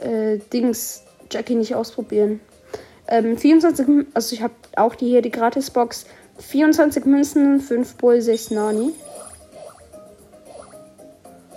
äh, 0.00 0.38
Dings 0.52 1.02
Jackie 1.30 1.54
nicht 1.54 1.74
ausprobieren. 1.74 2.40
Ähm, 3.06 3.36
24, 3.36 3.88
M- 3.88 4.06
also 4.14 4.34
ich 4.34 4.42
habe 4.42 4.54
auch 4.76 4.94
die 4.94 5.08
hier, 5.08 5.22
die 5.22 5.30
Gratisbox. 5.30 6.06
24 6.38 7.04
Münzen, 7.04 7.60
5 7.60 7.96
Bull, 7.96 8.20
6 8.20 8.50
Nani. 8.52 8.92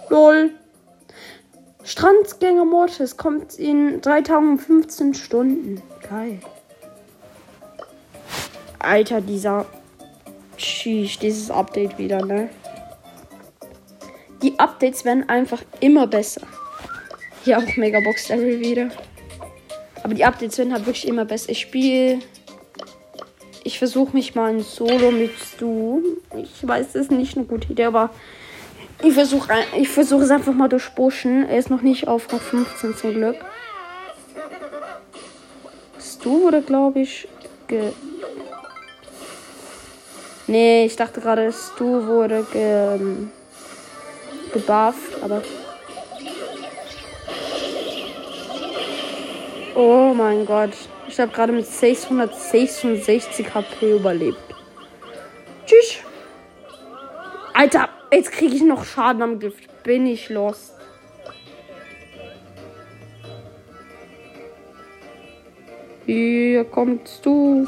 Lol. 0.09 0.51
Strandgänger 1.83 2.65
Mortis 2.65 3.17
kommt 3.17 3.55
in 3.55 4.01
3 4.01 4.21
Tagen 4.21 4.51
und 4.51 4.59
15 4.59 5.13
Stunden. 5.13 5.81
Geil. 6.09 6.39
Alter, 8.79 9.21
dieser. 9.21 9.65
Sheesh, 10.57 11.17
dieses 11.19 11.49
Update 11.49 11.97
wieder, 11.97 12.23
ne? 12.25 12.49
Die 14.41 14.59
Updates 14.59 15.03
werden 15.03 15.27
einfach 15.29 15.61
immer 15.79 16.07
besser. 16.07 16.41
Hier 17.43 17.57
auch 17.57 17.75
Megabox 17.75 18.29
Level 18.29 18.59
wieder. 18.59 18.89
Aber 20.03 20.13
die 20.13 20.25
Updates 20.25 20.57
werden 20.57 20.73
halt 20.73 20.85
wirklich 20.85 21.07
immer 21.07 21.25
besser. 21.25 21.49
Ich 21.49 21.59
spiele. 21.59 22.19
Ich 23.63 23.79
versuche 23.79 24.13
mich 24.13 24.35
mal 24.35 24.53
in 24.53 24.61
Solo 24.61 25.11
mit 25.11 25.31
Stu. 25.39 26.01
Ich 26.35 26.67
weiß, 26.67 26.87
das 26.93 27.03
ist 27.03 27.11
nicht 27.11 27.37
eine 27.37 27.45
gute 27.45 27.71
Idee, 27.71 27.85
aber 27.85 28.09
ich 29.01 29.13
versuche 29.13 29.53
ich 29.77 29.89
versuch 29.89 30.21
es 30.21 30.31
einfach 30.31 30.53
mal 30.53 30.69
durch 30.69 30.93
Pushen. 30.95 31.47
Er 31.47 31.57
ist 31.57 31.69
noch 31.69 31.81
nicht 31.81 32.07
auf 32.07 32.31
Rang 32.31 32.39
15 32.39 32.95
zum 32.95 33.13
Glück. 33.13 33.35
Stu 35.99 36.43
wurde, 36.43 36.61
glaube 36.61 37.01
ich, 37.01 37.27
ge. 37.67 37.91
Nee, 40.47 40.85
ich 40.85 40.95
dachte 40.95 41.21
gerade, 41.21 41.51
Stu 41.51 42.05
wurde 42.05 42.45
ge, 42.51 42.99
gebufft, 44.53 45.21
aber. 45.21 45.41
Oh 49.75 50.13
mein 50.13 50.45
Gott. 50.45 50.71
Ich 51.07 51.19
habe 51.19 51.31
gerade 51.31 51.51
mit 51.51 51.65
666 51.65 53.53
HP 53.53 53.93
überlebt. 53.93 54.37
Tschüss. 55.65 55.97
Alter, 57.53 57.89
jetzt 58.11 58.31
kriege 58.31 58.55
ich 58.55 58.63
noch 58.63 58.85
Schaden 58.85 59.23
am 59.23 59.39
Gift. 59.39 59.83
Bin 59.83 60.05
ich 60.05 60.29
lost. 60.29 60.73
Hier 66.05 66.65
kommst 66.65 67.25
du. 67.25 67.65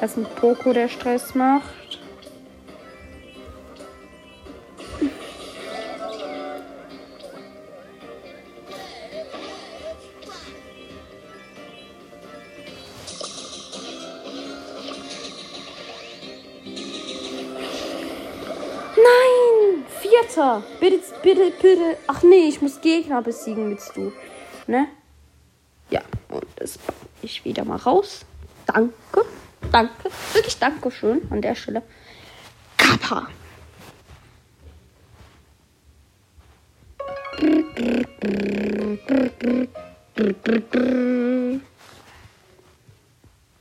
Das 0.00 0.10
ist 0.10 0.16
ein 0.18 0.26
Poco, 0.36 0.72
der 0.72 0.88
Stress 0.88 1.34
macht. 1.34 1.81
Bitte, 20.80 21.00
bitte, 21.22 21.52
bitte. 21.60 21.96
Ach 22.06 22.22
nee, 22.22 22.48
ich 22.48 22.60
muss 22.60 22.80
Gegner 22.80 23.22
besiegen 23.22 23.68
mit 23.68 23.80
du. 23.94 24.12
Ne? 24.66 24.86
Ja, 25.90 26.02
und 26.28 26.46
das 26.56 26.78
ich 27.22 27.44
wieder 27.44 27.64
mal 27.64 27.76
raus. 27.76 28.24
Danke. 28.66 29.24
Danke. 29.70 30.10
Wirklich 30.32 30.58
Dankeschön 30.58 31.22
an 31.30 31.40
der 31.40 31.54
Stelle. 31.54 31.82
Kappa. 32.76 33.28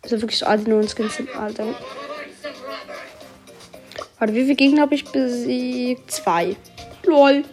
Also 0.04 0.22
wirklich 0.22 0.40
so 0.40 0.46
alte 0.46 0.70
nur 0.70 0.84
Skins 0.88 1.16
sind, 1.16 1.34
Alter. 1.36 1.66
Warte, 4.20 4.36
wie 4.36 4.42
viele 4.42 4.56
Gegner 4.56 4.82
habe 4.82 4.96
ich 4.96 5.06
besiegt? 5.06 6.12
Zwei. 6.12 6.56
Lol. 7.12 7.44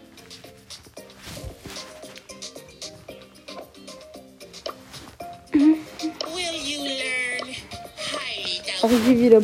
Auch 8.81 8.89
hier 8.89 9.19
wieder 9.19 9.43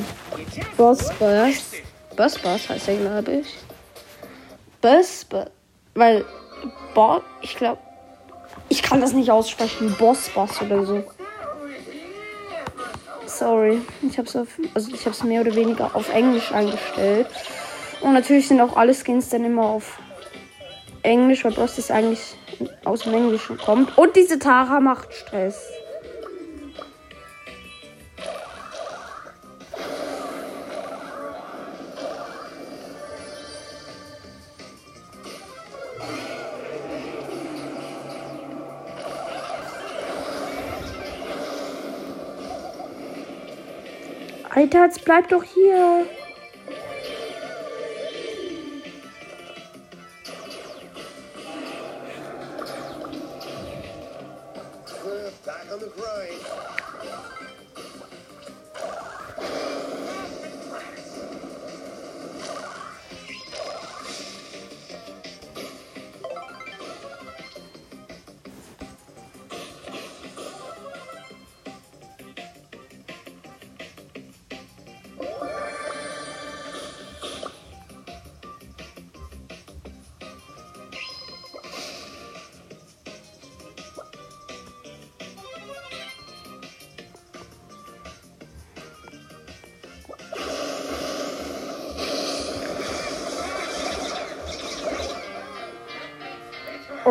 Boss 0.76 1.12
Boss. 1.18 1.72
Boss 2.16 2.38
Boss 2.38 2.68
heißt 2.68 2.88
er, 2.88 2.96
glaube 2.96 3.32
ich. 3.32 3.46
Boss 4.80 5.24
Boss. 5.24 5.46
Weil, 5.96 6.24
Bo 6.94 7.20
ich 7.42 7.56
glaube, 7.56 7.80
ich 8.68 8.84
kann 8.84 9.00
das 9.00 9.14
nicht 9.14 9.32
aussprechen. 9.32 9.96
Boss 9.98 10.30
Boss 10.32 10.62
oder 10.62 10.86
so. 10.86 11.02
Sorry. 13.26 13.80
Ich 14.08 14.16
habe 14.16 14.28
es 14.28 14.36
also 14.74 14.92
ich 14.92 15.24
mehr 15.24 15.40
oder 15.40 15.56
weniger 15.56 15.90
auf 15.96 16.08
Englisch 16.10 16.52
eingestellt. 16.52 17.26
Und 18.00 18.12
natürlich 18.12 18.46
sind 18.46 18.60
auch 18.60 18.76
alle 18.76 18.94
Skins 18.94 19.28
dann 19.30 19.44
immer 19.44 19.64
auf 19.64 19.98
Englisch, 21.04 21.44
weil 21.44 21.52
Boss 21.52 21.78
ist 21.78 21.90
eigentlich 21.90 22.34
aus 22.84 23.02
dem 23.02 23.14
Englischen 23.14 23.58
kommt. 23.58 23.96
Und 23.96 24.16
diese 24.16 24.38
Tara 24.38 24.80
macht 24.80 25.12
Stress. 25.12 25.70
Alter, 44.50 44.84
jetzt 44.84 45.04
bleib 45.04 45.28
doch 45.28 45.42
hier. 45.42 46.06
Back 55.44 55.70
on 55.70 55.78
the 55.78 55.88
grind. 55.88 57.63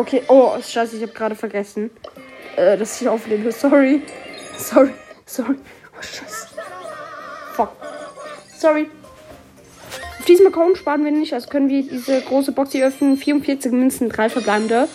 Okay, 0.04 0.22
oh, 0.28 0.52
scheiße, 0.60 0.96
ich 0.96 1.02
habe 1.02 1.12
gerade 1.12 1.34
vergessen, 1.34 1.90
äh, 2.56 2.76
dass 2.76 3.00
ich 3.00 3.08
aufnehme. 3.08 3.50
Sorry. 3.52 4.02
Sorry. 4.58 4.90
Sorry. 5.24 5.54
Oh, 5.98 6.02
scheiße. 6.02 6.48
Fuck. 7.54 7.70
Sorry. 8.54 8.90
Auf 10.18 10.26
diesem 10.26 10.48
Account 10.48 10.76
sparen 10.76 11.06
wir 11.06 11.10
nicht, 11.10 11.32
also 11.32 11.48
können 11.48 11.70
wir 11.70 11.82
diese 11.82 12.20
große 12.20 12.52
Box 12.52 12.72
hier 12.72 12.86
öffnen. 12.86 13.16
44 13.16 13.72
Münzen, 13.72 14.10
drei 14.10 14.28
verbleibende. 14.28 14.88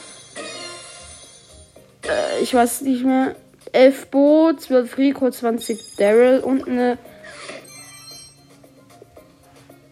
Äh, 2.07 2.43
ich 2.43 2.53
weiß 2.53 2.81
nicht 2.81 3.03
mehr. 3.03 3.35
11 3.71 4.11
Bo, 4.11 4.53
12 4.53 4.95
Rico, 4.99 5.31
20 5.31 5.95
Daryl 5.97 6.39
und 6.41 6.67
eine 6.67 6.99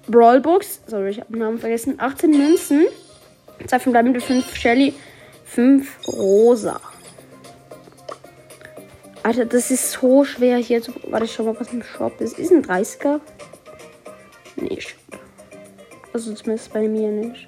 Brawlbox. 0.08 0.82
Sorry, 0.86 1.10
ich 1.10 1.20
habe 1.22 1.34
den 1.34 1.40
Namen 1.40 1.58
vergessen. 1.58 1.96
18 1.98 2.30
Münzen. 2.30 2.86
2 3.66 3.80
verbleibende, 3.80 4.22
5 4.22 4.56
Shelly, 4.56 4.94
5 5.46 6.08
Rosa. 6.08 6.80
Alter, 9.24 9.46
das 9.46 9.72
ist 9.72 9.92
so 9.92 10.24
schwer 10.24 10.58
hier 10.58 10.82
zu. 10.82 10.94
Warte, 11.10 11.26
ich 11.26 11.34
schau 11.34 11.44
mal, 11.44 11.60
was 11.60 11.74
im 11.74 11.84
Shop 11.84 12.22
ist. 12.22 12.40
Ist 12.40 12.52
ein 12.52 12.64
30er? 12.64 13.20
Nee, 14.56 14.80
Shop. 14.80 15.20
Also 16.14 16.34
zumindest 16.34 16.72
bei 16.72 16.88
mir 16.88 17.10
nicht. 17.10 17.48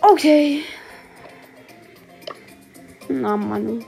Okay. 0.00 0.62
Na, 3.08 3.36
Mann. 3.36 3.84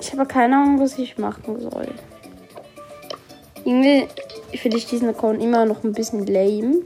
Ich 0.00 0.12
habe 0.12 0.26
keine 0.26 0.56
Ahnung, 0.56 0.80
was 0.80 0.96
ich 0.96 1.18
machen 1.18 1.60
soll. 1.60 1.88
Irgendwie 3.64 4.06
finde 4.56 4.78
ich 4.78 4.86
diesen 4.86 5.08
Account 5.08 5.42
immer 5.42 5.64
noch 5.66 5.84
ein 5.84 5.92
bisschen 5.92 6.26
lame. 6.26 6.82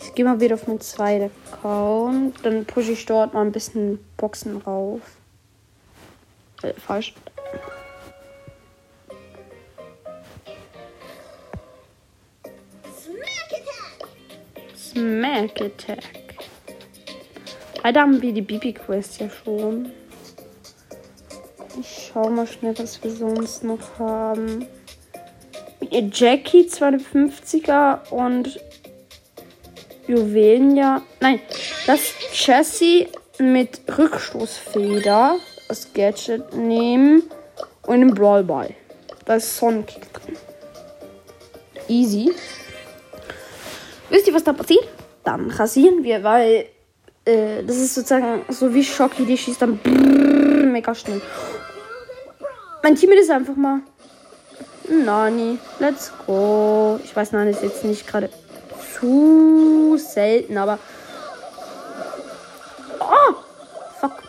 Ich 0.00 0.14
gehe 0.14 0.24
mal 0.24 0.40
wieder 0.40 0.54
auf 0.54 0.66
meinen 0.66 0.80
zweiten 0.80 1.30
Account. 1.52 2.44
Dann 2.44 2.64
pushe 2.64 2.92
ich 2.92 3.06
dort 3.06 3.34
mal 3.34 3.42
ein 3.42 3.52
bisschen 3.52 3.98
Boxen 4.16 4.58
rauf. 4.58 5.00
Äh, 6.62 6.74
falsch. 6.74 7.14
Smack 12.86 13.52
attack! 13.52 14.08
Smack 14.76 15.60
Attack. 15.60 16.20
Leider 17.82 18.00
haben 18.02 18.20
wir 18.20 18.32
die 18.32 18.42
Bibi-Quest 18.42 19.20
ja 19.20 19.30
schon. 19.30 19.90
Ich 21.80 22.10
schau 22.12 22.28
mal 22.28 22.46
schnell, 22.46 22.76
was 22.78 23.02
wir 23.02 23.10
sonst 23.10 23.64
noch 23.64 23.98
haben. 23.98 24.66
Jackie 25.90 26.68
250er 26.68 28.10
und 28.10 28.60
Juwelen 30.06 30.74
Nein, 31.20 31.40
das 31.86 32.14
Chassis 32.32 33.06
mit 33.38 33.80
Rückstoßfeder, 33.96 35.36
das 35.68 35.92
Gadget 35.92 36.54
nehmen 36.54 37.22
und 37.86 37.94
einen 37.94 38.14
Brawl 38.14 38.44
Ball. 38.44 38.74
Da 39.24 39.36
ist 39.36 39.56
Sonic 39.56 39.86
drin. 40.12 40.36
Easy. 41.88 42.30
Wisst 44.08 44.26
ihr, 44.26 44.34
was 44.34 44.44
da 44.44 44.52
passiert? 44.52 44.86
Dann 45.24 45.50
rasieren 45.50 46.02
wir, 46.02 46.22
weil 46.22 46.66
äh, 47.24 47.62
das 47.64 47.76
ist 47.76 47.94
sozusagen 47.94 48.42
so 48.48 48.72
wie 48.74 48.84
Shocky, 48.84 49.24
die 49.24 49.36
schießt 49.36 49.62
dann 49.62 49.78
brrr, 49.78 50.66
mega 50.66 50.94
schnell. 50.94 51.20
Mein 52.82 52.96
Team 52.96 53.10
ist 53.10 53.30
einfach 53.30 53.56
mal. 53.56 53.80
Nani, 54.90 55.58
let's 55.78 56.12
go. 56.26 56.98
Ich 57.04 57.14
weiß, 57.14 57.32
Nani 57.32 57.52
ist 57.52 57.62
jetzt 57.62 57.84
nicht 57.84 58.06
gerade 58.06 58.28
zu 58.98 59.96
selten, 59.96 60.58
aber. 60.58 60.78
Oh! 62.98 63.34
Fuck. 64.00 64.22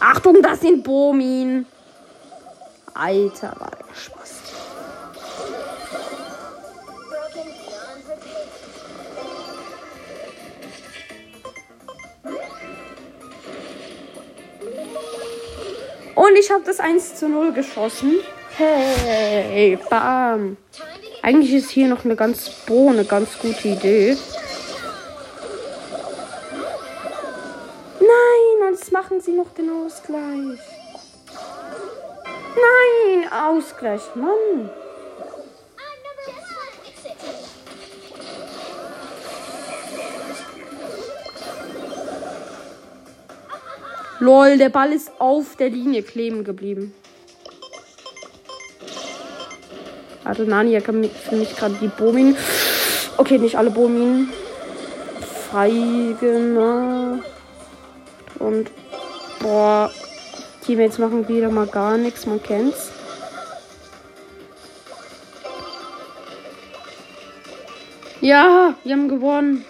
Achtung, 0.00 0.42
das 0.42 0.60
sind 0.60 0.82
Bomin. 0.82 1.66
Alter, 2.94 3.54
war 3.58 3.70
der 3.70 3.94
Spaß. 3.94 4.43
Und 16.14 16.36
ich 16.38 16.50
habe 16.50 16.62
das 16.64 16.80
1 16.80 17.16
zu 17.16 17.28
0 17.28 17.52
geschossen. 17.52 18.20
Hey, 18.56 19.78
bam. 19.90 20.56
Eigentlich 21.22 21.54
ist 21.54 21.70
hier 21.70 21.88
noch 21.88 22.04
eine 22.04 22.16
ganz 22.16 22.50
Bo, 22.66 22.90
eine 22.90 23.04
ganz 23.04 23.38
gute 23.38 23.68
Idee. 23.68 24.16
Nein, 27.98 28.68
und 28.68 28.74
jetzt 28.74 28.92
machen 28.92 29.20
sie 29.20 29.32
noch 29.32 29.52
den 29.54 29.70
Ausgleich. 29.70 30.60
Nein, 32.54 33.32
Ausgleich, 33.32 34.02
Mann. 34.14 34.70
Lol, 44.24 44.56
der 44.56 44.70
Ball 44.70 44.90
ist 44.90 45.12
auf 45.18 45.56
der 45.56 45.68
Linie 45.68 46.02
kleben 46.02 46.44
geblieben. 46.44 46.94
Also 50.24 50.44
Nani 50.44 50.72
hat 50.74 50.84
für 50.84 50.92
mich 51.36 51.54
gerade 51.54 51.74
die 51.74 51.88
Bomin. 51.88 52.34
Okay, 53.18 53.36
nicht 53.36 53.58
alle 53.58 53.70
Bomin. 53.70 54.30
Freigemacht. 55.50 57.28
Und 58.38 58.70
boah, 59.40 59.92
Teammates 60.64 60.96
machen 60.96 61.28
wieder 61.28 61.50
mal 61.50 61.66
gar 61.66 61.98
nichts, 61.98 62.24
man 62.24 62.42
kennt's. 62.42 62.92
Ja, 68.22 68.72
wir 68.84 68.92
haben 68.94 69.10
gewonnen. 69.10 69.66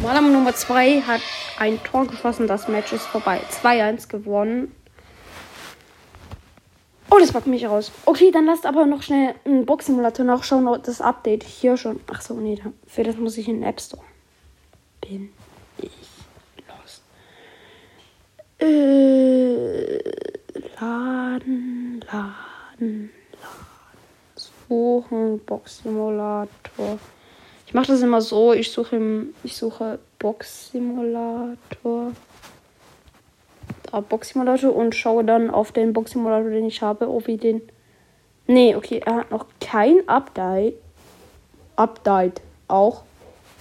Malam 0.00 0.32
Nummer 0.32 0.54
2 0.54 1.00
hat 1.00 1.22
ein 1.58 1.82
Tor 1.82 2.06
geschossen, 2.06 2.46
das 2.46 2.68
Match 2.68 2.92
ist 2.92 3.06
vorbei. 3.06 3.40
2-1 3.62 4.08
gewonnen. 4.08 4.74
Oh, 7.10 7.18
das 7.18 7.32
packt 7.32 7.46
mich 7.46 7.66
raus. 7.66 7.90
Okay, 8.04 8.30
dann 8.30 8.46
lasst 8.46 8.66
aber 8.66 8.84
noch 8.84 9.02
schnell 9.02 9.34
einen 9.44 9.64
Box-Simulator 9.64 10.24
nachschauen. 10.24 10.82
Das 10.82 11.00
Update 11.00 11.42
hier 11.42 11.76
schon. 11.76 12.00
Ach 12.12 12.20
so, 12.20 12.34
nee, 12.34 12.60
für 12.86 13.02
das 13.02 13.16
muss 13.16 13.38
ich 13.38 13.48
in 13.48 13.56
den 13.60 13.64
App 13.64 13.80
Store. 13.80 14.02
Bin 15.00 15.30
ich 15.78 15.90
los. 16.68 17.02
Äh, 18.58 19.98
laden, 20.80 22.04
laden, 22.12 23.10
laden. 23.32 23.90
Suchen, 24.68 25.40
Box-Simulator. 25.46 26.98
Ich 27.66 27.74
mache 27.74 27.88
das 27.88 28.02
immer 28.02 28.20
so, 28.20 28.52
ich 28.52 28.70
suche 28.70 28.96
im, 28.96 29.34
ich 29.44 29.56
suche 29.56 29.98
Box-Simulator. 30.18 32.12
Da 33.90 34.00
Box-Simulator 34.00 34.74
und 34.74 34.94
schaue 34.94 35.24
dann 35.24 35.50
auf 35.50 35.72
den 35.72 35.92
Box-Simulator, 35.92 36.50
den 36.50 36.66
ich 36.66 36.82
habe, 36.82 37.08
ob 37.08 37.28
ich 37.28 37.40
den. 37.40 37.62
Nee, 38.46 38.74
okay, 38.74 39.00
er 39.04 39.16
hat 39.16 39.30
noch 39.30 39.46
kein 39.60 40.08
Update. 40.08 40.74
Update. 41.76 42.40
Auch. 42.66 43.02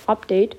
Update. 0.06 0.58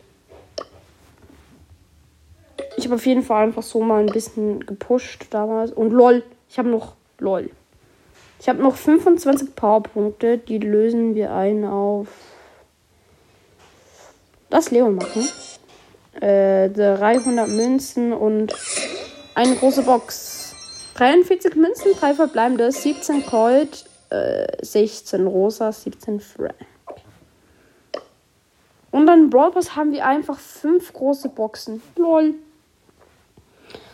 Ich 2.77 2.85
habe 2.85 2.95
auf 2.95 3.07
jeden 3.07 3.23
Fall 3.23 3.45
einfach 3.45 3.63
so 3.63 3.81
mal 3.81 4.01
ein 4.01 4.13
bisschen 4.13 4.65
gepusht 4.65 5.27
damals. 5.31 5.73
Und 5.73 5.91
lol, 5.91 6.23
ich 6.49 6.59
habe 6.59 6.69
noch 6.69 6.95
lol. 7.19 7.51
Ich 8.41 8.49
habe 8.49 8.63
noch 8.63 8.77
25 8.77 9.55
Powerpunkte. 9.57 10.39
Die 10.39 10.59
lösen 10.59 11.15
wir 11.15 11.33
ein 11.33 11.65
auf. 11.65 12.09
Lass 14.51 14.71
Leo 14.71 14.91
machen. 14.91 15.29
Äh, 16.21 16.71
300 16.71 17.49
Münzen 17.49 18.13
und 18.13 18.55
eine 19.35 19.55
große 19.57 19.83
Box. 19.83 20.55
43 20.95 21.55
Münzen, 21.55 21.93
3 21.93 22.15
verbleibende, 22.15 22.73
17 22.73 23.25
Gold, 23.27 23.85
äh, 24.11 24.47
16 24.65 25.27
Rosa, 25.27 25.71
17 25.71 26.19
Frank. 26.19 26.55
Und 28.91 29.07
dann 29.07 29.31
Brawl 29.31 29.53
Pass 29.53 29.77
haben 29.77 29.93
wir 29.93 30.05
einfach 30.05 30.39
5 30.39 30.93
große 30.93 31.29
Boxen. 31.29 31.83
Lol. 31.97 32.35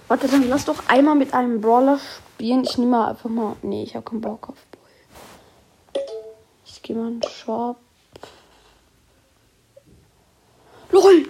Warte, 0.09 0.29
dann 0.29 0.49
lass 0.49 0.65
doch 0.65 0.89
einmal 0.89 1.15
mit 1.15 1.35
einem 1.35 1.61
Brawler 1.61 1.99
spielen. 1.99 2.65
Ich 2.65 2.79
nehme 2.79 2.93
mal 2.93 3.11
einfach 3.11 3.29
mal. 3.29 3.57
Nee, 3.63 3.83
ich 3.83 3.95
habe 3.97 4.05
keinen 4.05 4.21
Bock 4.21 4.49
auf 4.49 4.67
Bull. 4.71 6.03
Ich 6.65 6.83
gehe 6.83 6.97
mal 6.97 7.09
in 7.09 7.21
den 7.21 7.31
Shop. 7.31 7.77
LOL! 10.91 11.27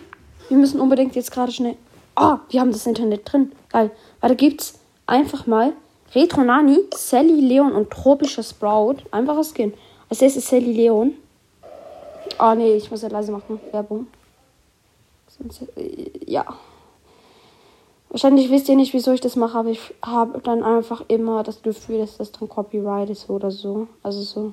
Wir 0.49 0.57
müssen 0.57 0.81
unbedingt 0.81 1.15
jetzt 1.17 1.33
gerade 1.33 1.53
schnell. 1.53 1.77
Ah, 2.15 2.39
wir 2.49 2.61
haben 2.61 2.73
das 2.73 2.87
Internet 2.87 3.33
drin. 3.33 3.53
Geil. 3.71 3.91
Warte, 4.21 4.37
gibt's 4.37 4.79
einfach 5.07 5.47
mal 5.47 5.73
Retro 6.15 6.43
Nani, 6.43 6.79
Sally 6.95 7.41
Leon 7.41 7.73
und 7.73 7.91
tropischer 7.91 8.43
Sprout. 8.43 8.97
Einfacher 9.11 9.43
Skin. 9.45 9.75
Als 10.09 10.23
erstes 10.23 10.49
Sally 10.49 10.73
Leon. 10.73 11.15
Ah, 12.39 12.55
nee, 12.55 12.75
ich 12.75 12.91
muss 12.91 13.03
ja 13.03 13.09
leise 13.09 13.33
machen. 13.33 13.61
Werbung. 13.73 14.07
Äh, 15.77 16.11
ja. 16.27 16.47
Wahrscheinlich 18.11 18.49
wisst 18.51 18.69
ihr 18.69 18.77
nicht, 18.77 18.95
wieso 18.95 19.13
ich 19.13 19.21
das 19.21 19.35
mache, 19.35 19.59
aber 19.59 19.71
ich 19.71 19.93
habe 20.05 20.41
dann 20.41 20.63
einfach 20.63 21.03
immer 21.09 21.43
das 21.43 21.63
Gefühl, 21.63 21.99
dass 21.99 22.17
das 22.17 22.31
dann 22.31 22.49
Copyright 22.49 23.11
ist 23.11 23.29
oder 23.29 23.51
so. 23.51 23.89
Also 24.05 24.23
so. 24.23 24.53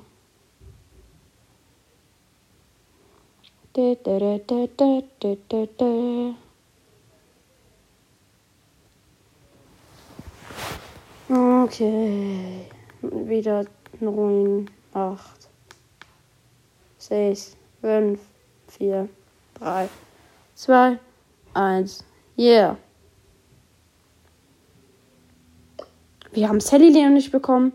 Okay. 11.29 12.67
Wieder 13.01 13.65
9, 14.01 14.69
8, 14.93 15.49
6, 16.97 17.55
5, 17.79 18.19
4, 18.67 19.09
3, 19.53 19.89
2, 20.55 20.99
1. 21.53 22.03
Yeah. 22.37 22.77
Wir 26.33 26.49
haben 26.49 26.59
Sally 26.59 26.89
Leon 26.89 27.13
nicht 27.13 27.31
bekommen. 27.31 27.71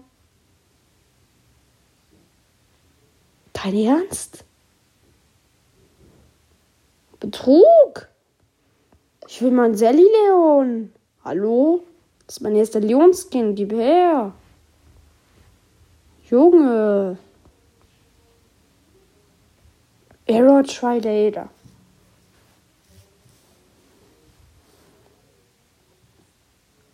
Dein 3.55 3.77
Ernst? 3.77 4.46
Betrug? 7.21 8.09
Ich 9.29 9.43
will 9.43 9.51
mal 9.51 9.67
einen 9.67 9.77
Sally 9.77 10.05
Leon. 10.05 10.93
Hallo? 11.25 11.83
Das 12.27 12.37
ist 12.37 12.43
mein 12.43 12.57
erster 12.57 12.81
Leon-Skin. 12.81 13.55
Gib 13.55 13.73
her. 13.73 14.33
Junge. 16.29 17.19
Error 20.27 20.65
Try 20.65 21.01
Data. 21.01 21.49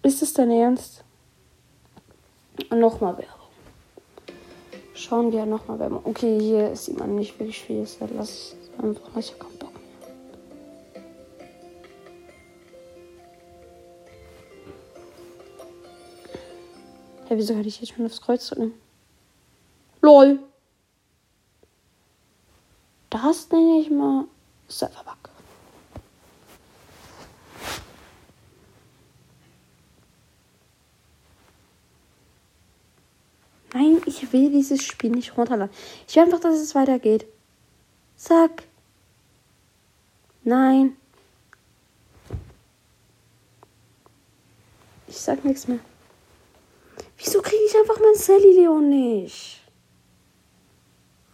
Ist 0.03 0.21
es 0.21 0.35
dein 0.35 0.51
Ernst? 0.51 1.05
Nochmal 2.71 3.17
Werbung. 3.19 3.43
Schauen 4.95 5.33
wir 5.33 5.47
nochmal 5.47 5.79
Werbung. 5.79 6.01
Okay, 6.05 6.39
hier 6.41 6.75
sieht 6.77 6.99
man 6.99 7.15
nicht 7.15 7.39
wirklich 7.39 7.61
viel. 7.61 7.87
Lass 8.17 8.29
es 8.29 8.57
einfach. 8.79 9.17
Ich 9.17 9.33
hab 9.33 9.41
keinen 9.41 9.59
Bock 9.59 9.72
Hä, 17.33 17.38
wieso 17.38 17.55
kann 17.55 17.64
ich 17.64 17.81
jetzt 17.81 17.95
schon 17.95 18.05
aufs 18.05 18.21
Kreuz 18.21 18.47
drücken? 18.47 18.75
LOL. 20.03 20.38
Das 23.09 23.51
nenne 23.51 23.81
ich 23.81 23.90
mal 23.90 24.27
Serverbug. 24.68 25.31
Nein, 33.73 34.03
ich 34.05 34.31
will 34.31 34.53
dieses 34.53 34.85
Spiel 34.85 35.12
nicht 35.12 35.35
runterladen. 35.35 35.75
Ich 36.07 36.14
will 36.14 36.25
einfach, 36.25 36.40
dass 36.40 36.57
es 36.57 36.75
weitergeht. 36.75 37.25
Zack. 38.16 38.64
Nein. 40.45 40.99
Ich 45.07 45.16
sag 45.16 45.42
nichts 45.47 45.66
mehr. 45.66 45.81
Wieso 47.25 47.41
kriege 47.41 47.63
ich 47.69 47.77
einfach 47.77 48.01
mein 48.01 48.17
Sally 48.17 48.53
Leon 48.53 48.89
nicht? 48.89 49.61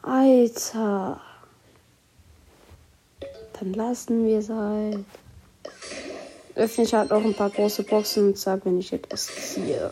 Alter. 0.02 1.20
Dann 3.58 3.72
lassen 3.72 4.26
wir 4.26 4.38
es 4.38 4.50
halt. 4.50 5.04
Öffne 6.54 6.84
ich 6.84 6.92
halt 6.92 7.10
auch 7.10 7.24
ein 7.24 7.34
paar 7.34 7.48
große 7.48 7.84
Boxen 7.84 8.28
und 8.28 8.38
sag, 8.38 8.66
wenn 8.66 8.78
ich 8.78 8.92
etwas 8.92 9.26
ziehe. 9.26 9.90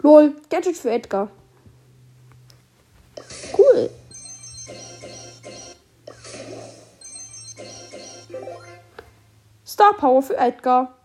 Lol, 0.00 0.34
Gadget 0.48 0.76
für 0.76 0.90
Edgar. 0.90 1.28
Cool. 3.58 3.90
Star 9.66 9.94
Power 9.94 10.22
für 10.22 10.36
Edgar. 10.36 10.99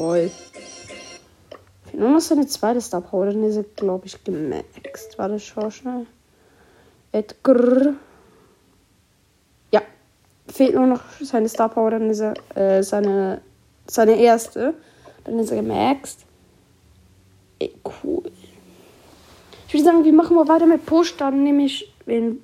Fehlt 0.00 2.00
nur 2.00 2.10
noch 2.10 2.20
seine 2.20 2.46
zweite 2.46 2.80
Star 2.80 3.00
Power, 3.00 3.26
dann 3.26 3.44
ist 3.44 3.56
er, 3.56 3.64
glaube 3.76 4.06
ich, 4.06 4.22
gemaxt. 4.24 5.18
Warte, 5.18 5.38
schau 5.38 5.70
schnell. 5.70 6.06
Edgar. 7.12 7.94
Ja. 9.72 9.82
Fehlt 10.46 10.74
nur 10.74 10.86
noch 10.86 11.02
seine 11.20 11.48
Star 11.48 11.68
Power, 11.68 11.90
dann 11.90 12.08
ist 12.08 12.20
er 12.20 12.34
äh, 12.56 12.82
seine 12.82 13.42
seine 13.90 14.20
erste. 14.20 14.74
Dann 15.24 15.38
ist 15.38 15.50
er 15.50 15.56
gemaxt. 15.56 16.20
Ey, 17.58 17.74
cool. 18.02 18.22
Ich 19.66 19.74
würde 19.74 19.84
sagen, 19.84 20.04
wir 20.04 20.12
machen 20.12 20.36
mal 20.36 20.48
weiter 20.48 20.66
mit 20.66 20.86
Push. 20.86 21.16
Dann 21.16 21.42
nehme 21.42 21.64
ich. 21.64 21.92
Wen, 22.06 22.42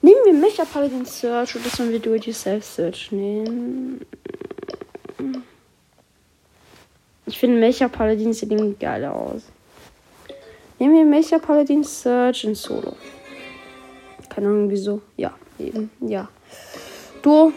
nehmen 0.00 0.20
wir 0.24 0.32
Mecha 0.32 0.64
Paladin 0.64 1.04
Search 1.04 1.56
oder 1.56 1.68
sollen 1.68 1.90
wir 1.90 1.98
Do-It-Yourself 1.98 2.64
Search 2.64 3.12
nehmen? 3.12 4.00
Ich 7.28 7.38
finde 7.38 7.60
Mecha 7.60 7.88
Paladin 7.88 8.32
sieht 8.32 8.50
irgendwie 8.50 8.78
geil 8.78 9.04
aus. 9.04 9.42
Nehmen 10.78 10.94
wir 10.94 11.04
Mecha 11.04 11.38
Paladin 11.38 11.84
Search 11.84 12.44
in 12.44 12.54
Solo. 12.54 12.96
Keine 14.30 14.48
Ahnung 14.48 14.70
wieso. 14.70 15.02
Ja, 15.18 15.34
eben. 15.58 15.90
Ja. 16.00 16.28
Du. 17.20 17.52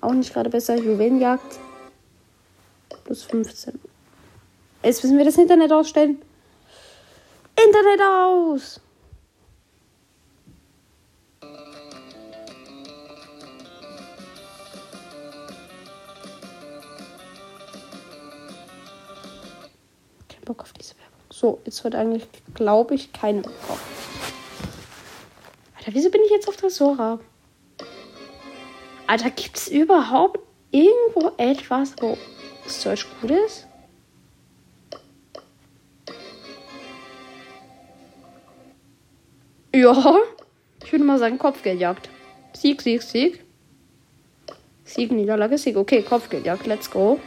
Auch 0.00 0.12
nicht 0.12 0.32
gerade 0.32 0.50
besser. 0.50 0.76
Juwelenjagd. 0.76 1.60
Plus 3.04 3.22
15. 3.22 3.78
Jetzt 4.82 5.04
müssen 5.04 5.16
wir 5.16 5.24
das 5.24 5.38
Internet 5.38 5.72
ausstellen. 5.72 6.20
Internet 7.56 8.00
aus! 8.02 8.80
Bock 20.48 20.62
auf 20.62 20.72
diese 20.72 20.94
Werbung. 20.94 21.20
So, 21.30 21.60
jetzt 21.66 21.84
wird 21.84 21.94
eigentlich, 21.94 22.26
glaube 22.54 22.94
ich, 22.94 23.12
keine 23.12 23.42
bekommen. 23.42 23.80
Alter, 25.76 25.92
wieso 25.92 26.10
bin 26.10 26.22
ich 26.24 26.30
jetzt 26.30 26.48
auf 26.48 26.56
Tresora? 26.56 27.20
Alter, 29.06 29.30
gibt 29.30 29.58
es 29.58 29.68
überhaupt 29.68 30.40
irgendwo 30.70 31.32
etwas, 31.36 31.94
wo 32.00 32.16
Search 32.66 33.06
gut 33.20 33.30
ist? 33.30 33.66
Ja, 39.74 40.18
ich 40.82 40.92
würde 40.92 41.04
mal 41.04 41.18
sagen 41.18 41.38
Kopfgeldjagd. 41.38 42.08
Sieg, 42.54 42.80
Sieg, 42.80 43.02
Sieg. 43.02 43.44
Sieg, 44.84 45.12
Niederlage, 45.12 45.58
Sieg. 45.58 45.76
Okay, 45.76 46.02
Kopfgeldjagd, 46.02 46.66
let's 46.66 46.90
go. 46.90 47.20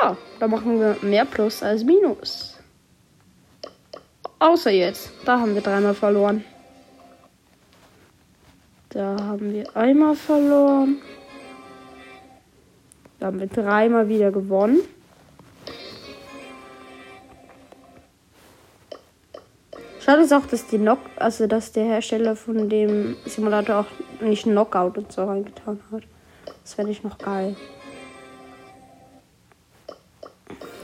Ja, 0.00 0.16
da 0.38 0.48
machen 0.48 0.80
wir 0.80 0.96
mehr 1.02 1.24
Plus 1.24 1.62
als 1.62 1.84
Minus. 1.84 2.56
Außer 4.38 4.70
jetzt. 4.70 5.10
Da 5.24 5.40
haben 5.40 5.54
wir 5.54 5.62
dreimal 5.62 5.94
verloren. 5.94 6.44
Da 8.90 9.16
haben 9.20 9.52
wir 9.52 9.76
einmal 9.76 10.14
verloren. 10.14 10.98
Da 13.18 13.26
haben 13.26 13.40
wir 13.40 13.48
dreimal 13.48 14.08
wieder 14.08 14.30
gewonnen. 14.30 14.80
Schade 20.00 20.22
ist 20.22 20.32
auch, 20.32 20.46
dass 20.46 20.66
die 20.68 20.78
Knock, 20.78 21.00
also 21.16 21.46
dass 21.46 21.72
der 21.72 21.84
Hersteller 21.84 22.36
von 22.36 22.68
dem 22.68 23.16
Simulator 23.26 23.80
auch 23.80 24.22
nicht 24.22 24.44
Knockout 24.44 24.96
und 24.96 25.12
so 25.12 25.24
reingetan 25.24 25.80
hat. 25.92 26.04
Das 26.62 26.74
fände 26.74 26.92
ich 26.92 27.02
noch 27.02 27.18
geil. 27.18 27.56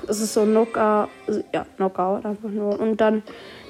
Das 0.07 0.21
ist 0.21 0.35
so 0.35 0.43
Knockout, 0.45 1.09
also, 1.27 1.43
ja, 1.53 1.67
Knockout 1.77 2.25
einfach 2.25 2.49
nur. 2.49 2.79
Und 2.79 3.01
dann 3.01 3.23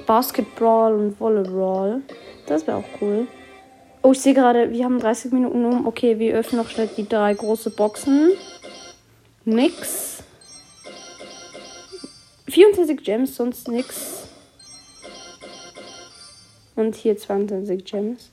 Basketball 0.06 0.94
und 0.94 1.20
Volleyball. 1.20 2.02
Das 2.46 2.66
wäre 2.66 2.78
auch 2.78 3.00
cool. 3.00 3.26
Oh, 4.02 4.12
ich 4.12 4.20
sehe 4.20 4.34
gerade, 4.34 4.70
wir 4.70 4.84
haben 4.84 4.98
30 4.98 5.32
Minuten 5.32 5.64
um. 5.64 5.86
Okay, 5.86 6.18
wir 6.18 6.34
öffnen 6.34 6.60
noch 6.60 6.68
schnell 6.68 6.88
die 6.94 7.08
drei 7.08 7.32
große 7.32 7.70
Boxen. 7.70 8.30
Nix. 9.44 10.22
24 12.48 13.02
Gems, 13.02 13.36
sonst 13.36 13.68
nix. 13.68 14.28
Und 16.76 16.94
hier 16.94 17.16
22 17.16 17.84
Gems. 17.84 18.30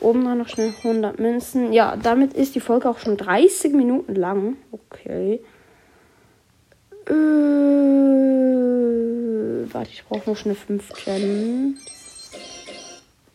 Oben 0.00 0.24
dann 0.24 0.38
noch 0.38 0.48
schnell 0.48 0.72
100 0.82 1.18
Münzen. 1.18 1.72
Ja, 1.72 1.96
damit 1.96 2.32
ist 2.32 2.54
die 2.54 2.60
Folge 2.60 2.88
auch 2.88 2.98
schon 2.98 3.16
30 3.16 3.72
Minuten 3.72 4.14
lang. 4.14 4.56
Okay. 4.72 5.40
Äh, 7.10 7.14
warte, 9.72 9.90
ich 9.92 10.04
brauche 10.04 10.30
noch 10.30 10.36
schnell 10.36 10.54
5 10.54 10.88
Gems. 11.04 11.80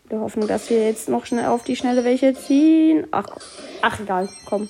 Wir 0.07 0.19
hoffen, 0.19 0.47
dass 0.47 0.69
wir 0.69 0.85
jetzt 0.85 1.09
noch 1.09 1.25
schnell 1.25 1.45
auf 1.45 1.63
die 1.63 1.75
Schnelle 1.75 2.03
welche 2.03 2.33
ziehen. 2.33 3.07
Ach, 3.11 3.25
ach 3.81 3.99
egal, 3.99 4.29
komm. 4.45 4.69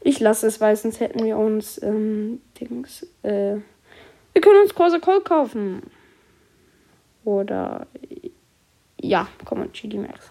Ich 0.00 0.20
lasse 0.20 0.46
es, 0.46 0.60
weil 0.60 0.76
sonst 0.76 1.00
hätten 1.00 1.24
wir 1.24 1.36
uns 1.38 1.82
ähm, 1.82 2.40
Dings. 2.60 3.06
Äh, 3.22 3.56
wir 4.32 4.40
können 4.40 4.62
uns 4.62 4.74
Corsa 4.74 4.98
Cold 4.98 5.24
kaufen. 5.24 5.82
Oder 7.24 7.86
ja, 9.00 9.28
komm 9.44 9.62
und 9.62 9.72
Chili 9.72 9.98
Max. 9.98 10.30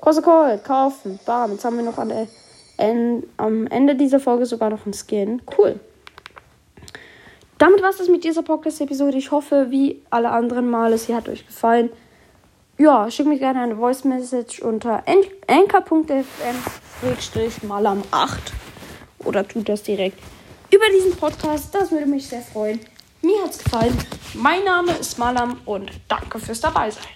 Corsa 0.00 0.20
Cold 0.20 0.64
kaufen. 0.64 1.18
Bam, 1.24 1.52
jetzt 1.52 1.64
haben 1.64 1.76
wir 1.76 1.84
noch 1.84 1.98
an 1.98 2.08
der, 2.08 2.26
en, 2.76 3.22
am 3.36 3.66
Ende 3.66 3.94
dieser 3.94 4.20
Folge 4.20 4.46
sogar 4.46 4.70
noch 4.70 4.84
einen 4.84 4.94
Skin. 4.94 5.42
Cool. 5.56 5.78
Damit 7.58 7.82
war 7.82 7.90
es 7.90 8.08
mit 8.08 8.24
dieser 8.24 8.42
Podcast-Episode. 8.42 9.16
Ich 9.16 9.30
hoffe, 9.30 9.68
wie 9.70 10.02
alle 10.10 10.30
anderen 10.30 10.68
Male, 10.68 10.98
sie 10.98 11.14
hat 11.14 11.28
euch 11.28 11.46
gefallen. 11.46 11.90
Ja, 12.76 13.08
schickt 13.10 13.28
mir 13.28 13.38
gerne 13.38 13.60
eine 13.60 13.76
Voice 13.76 14.02
Message 14.04 14.60
unter 14.60 15.04
anchor.fm-malam8 15.46 18.38
oder 19.20 19.46
tut 19.46 19.68
das 19.68 19.84
direkt 19.84 20.18
über 20.72 20.86
diesen 20.96 21.14
Podcast. 21.16 21.72
Das 21.74 21.92
würde 21.92 22.06
mich 22.06 22.26
sehr 22.26 22.42
freuen. 22.42 22.80
Mir 23.22 23.44
hat's 23.44 23.62
gefallen. 23.62 23.96
Mein 24.34 24.64
Name 24.64 24.90
ist 24.92 25.18
Malam 25.18 25.60
und 25.64 25.92
danke 26.08 26.40
fürs 26.40 26.60
dabei 26.60 26.90
sein. 26.90 27.13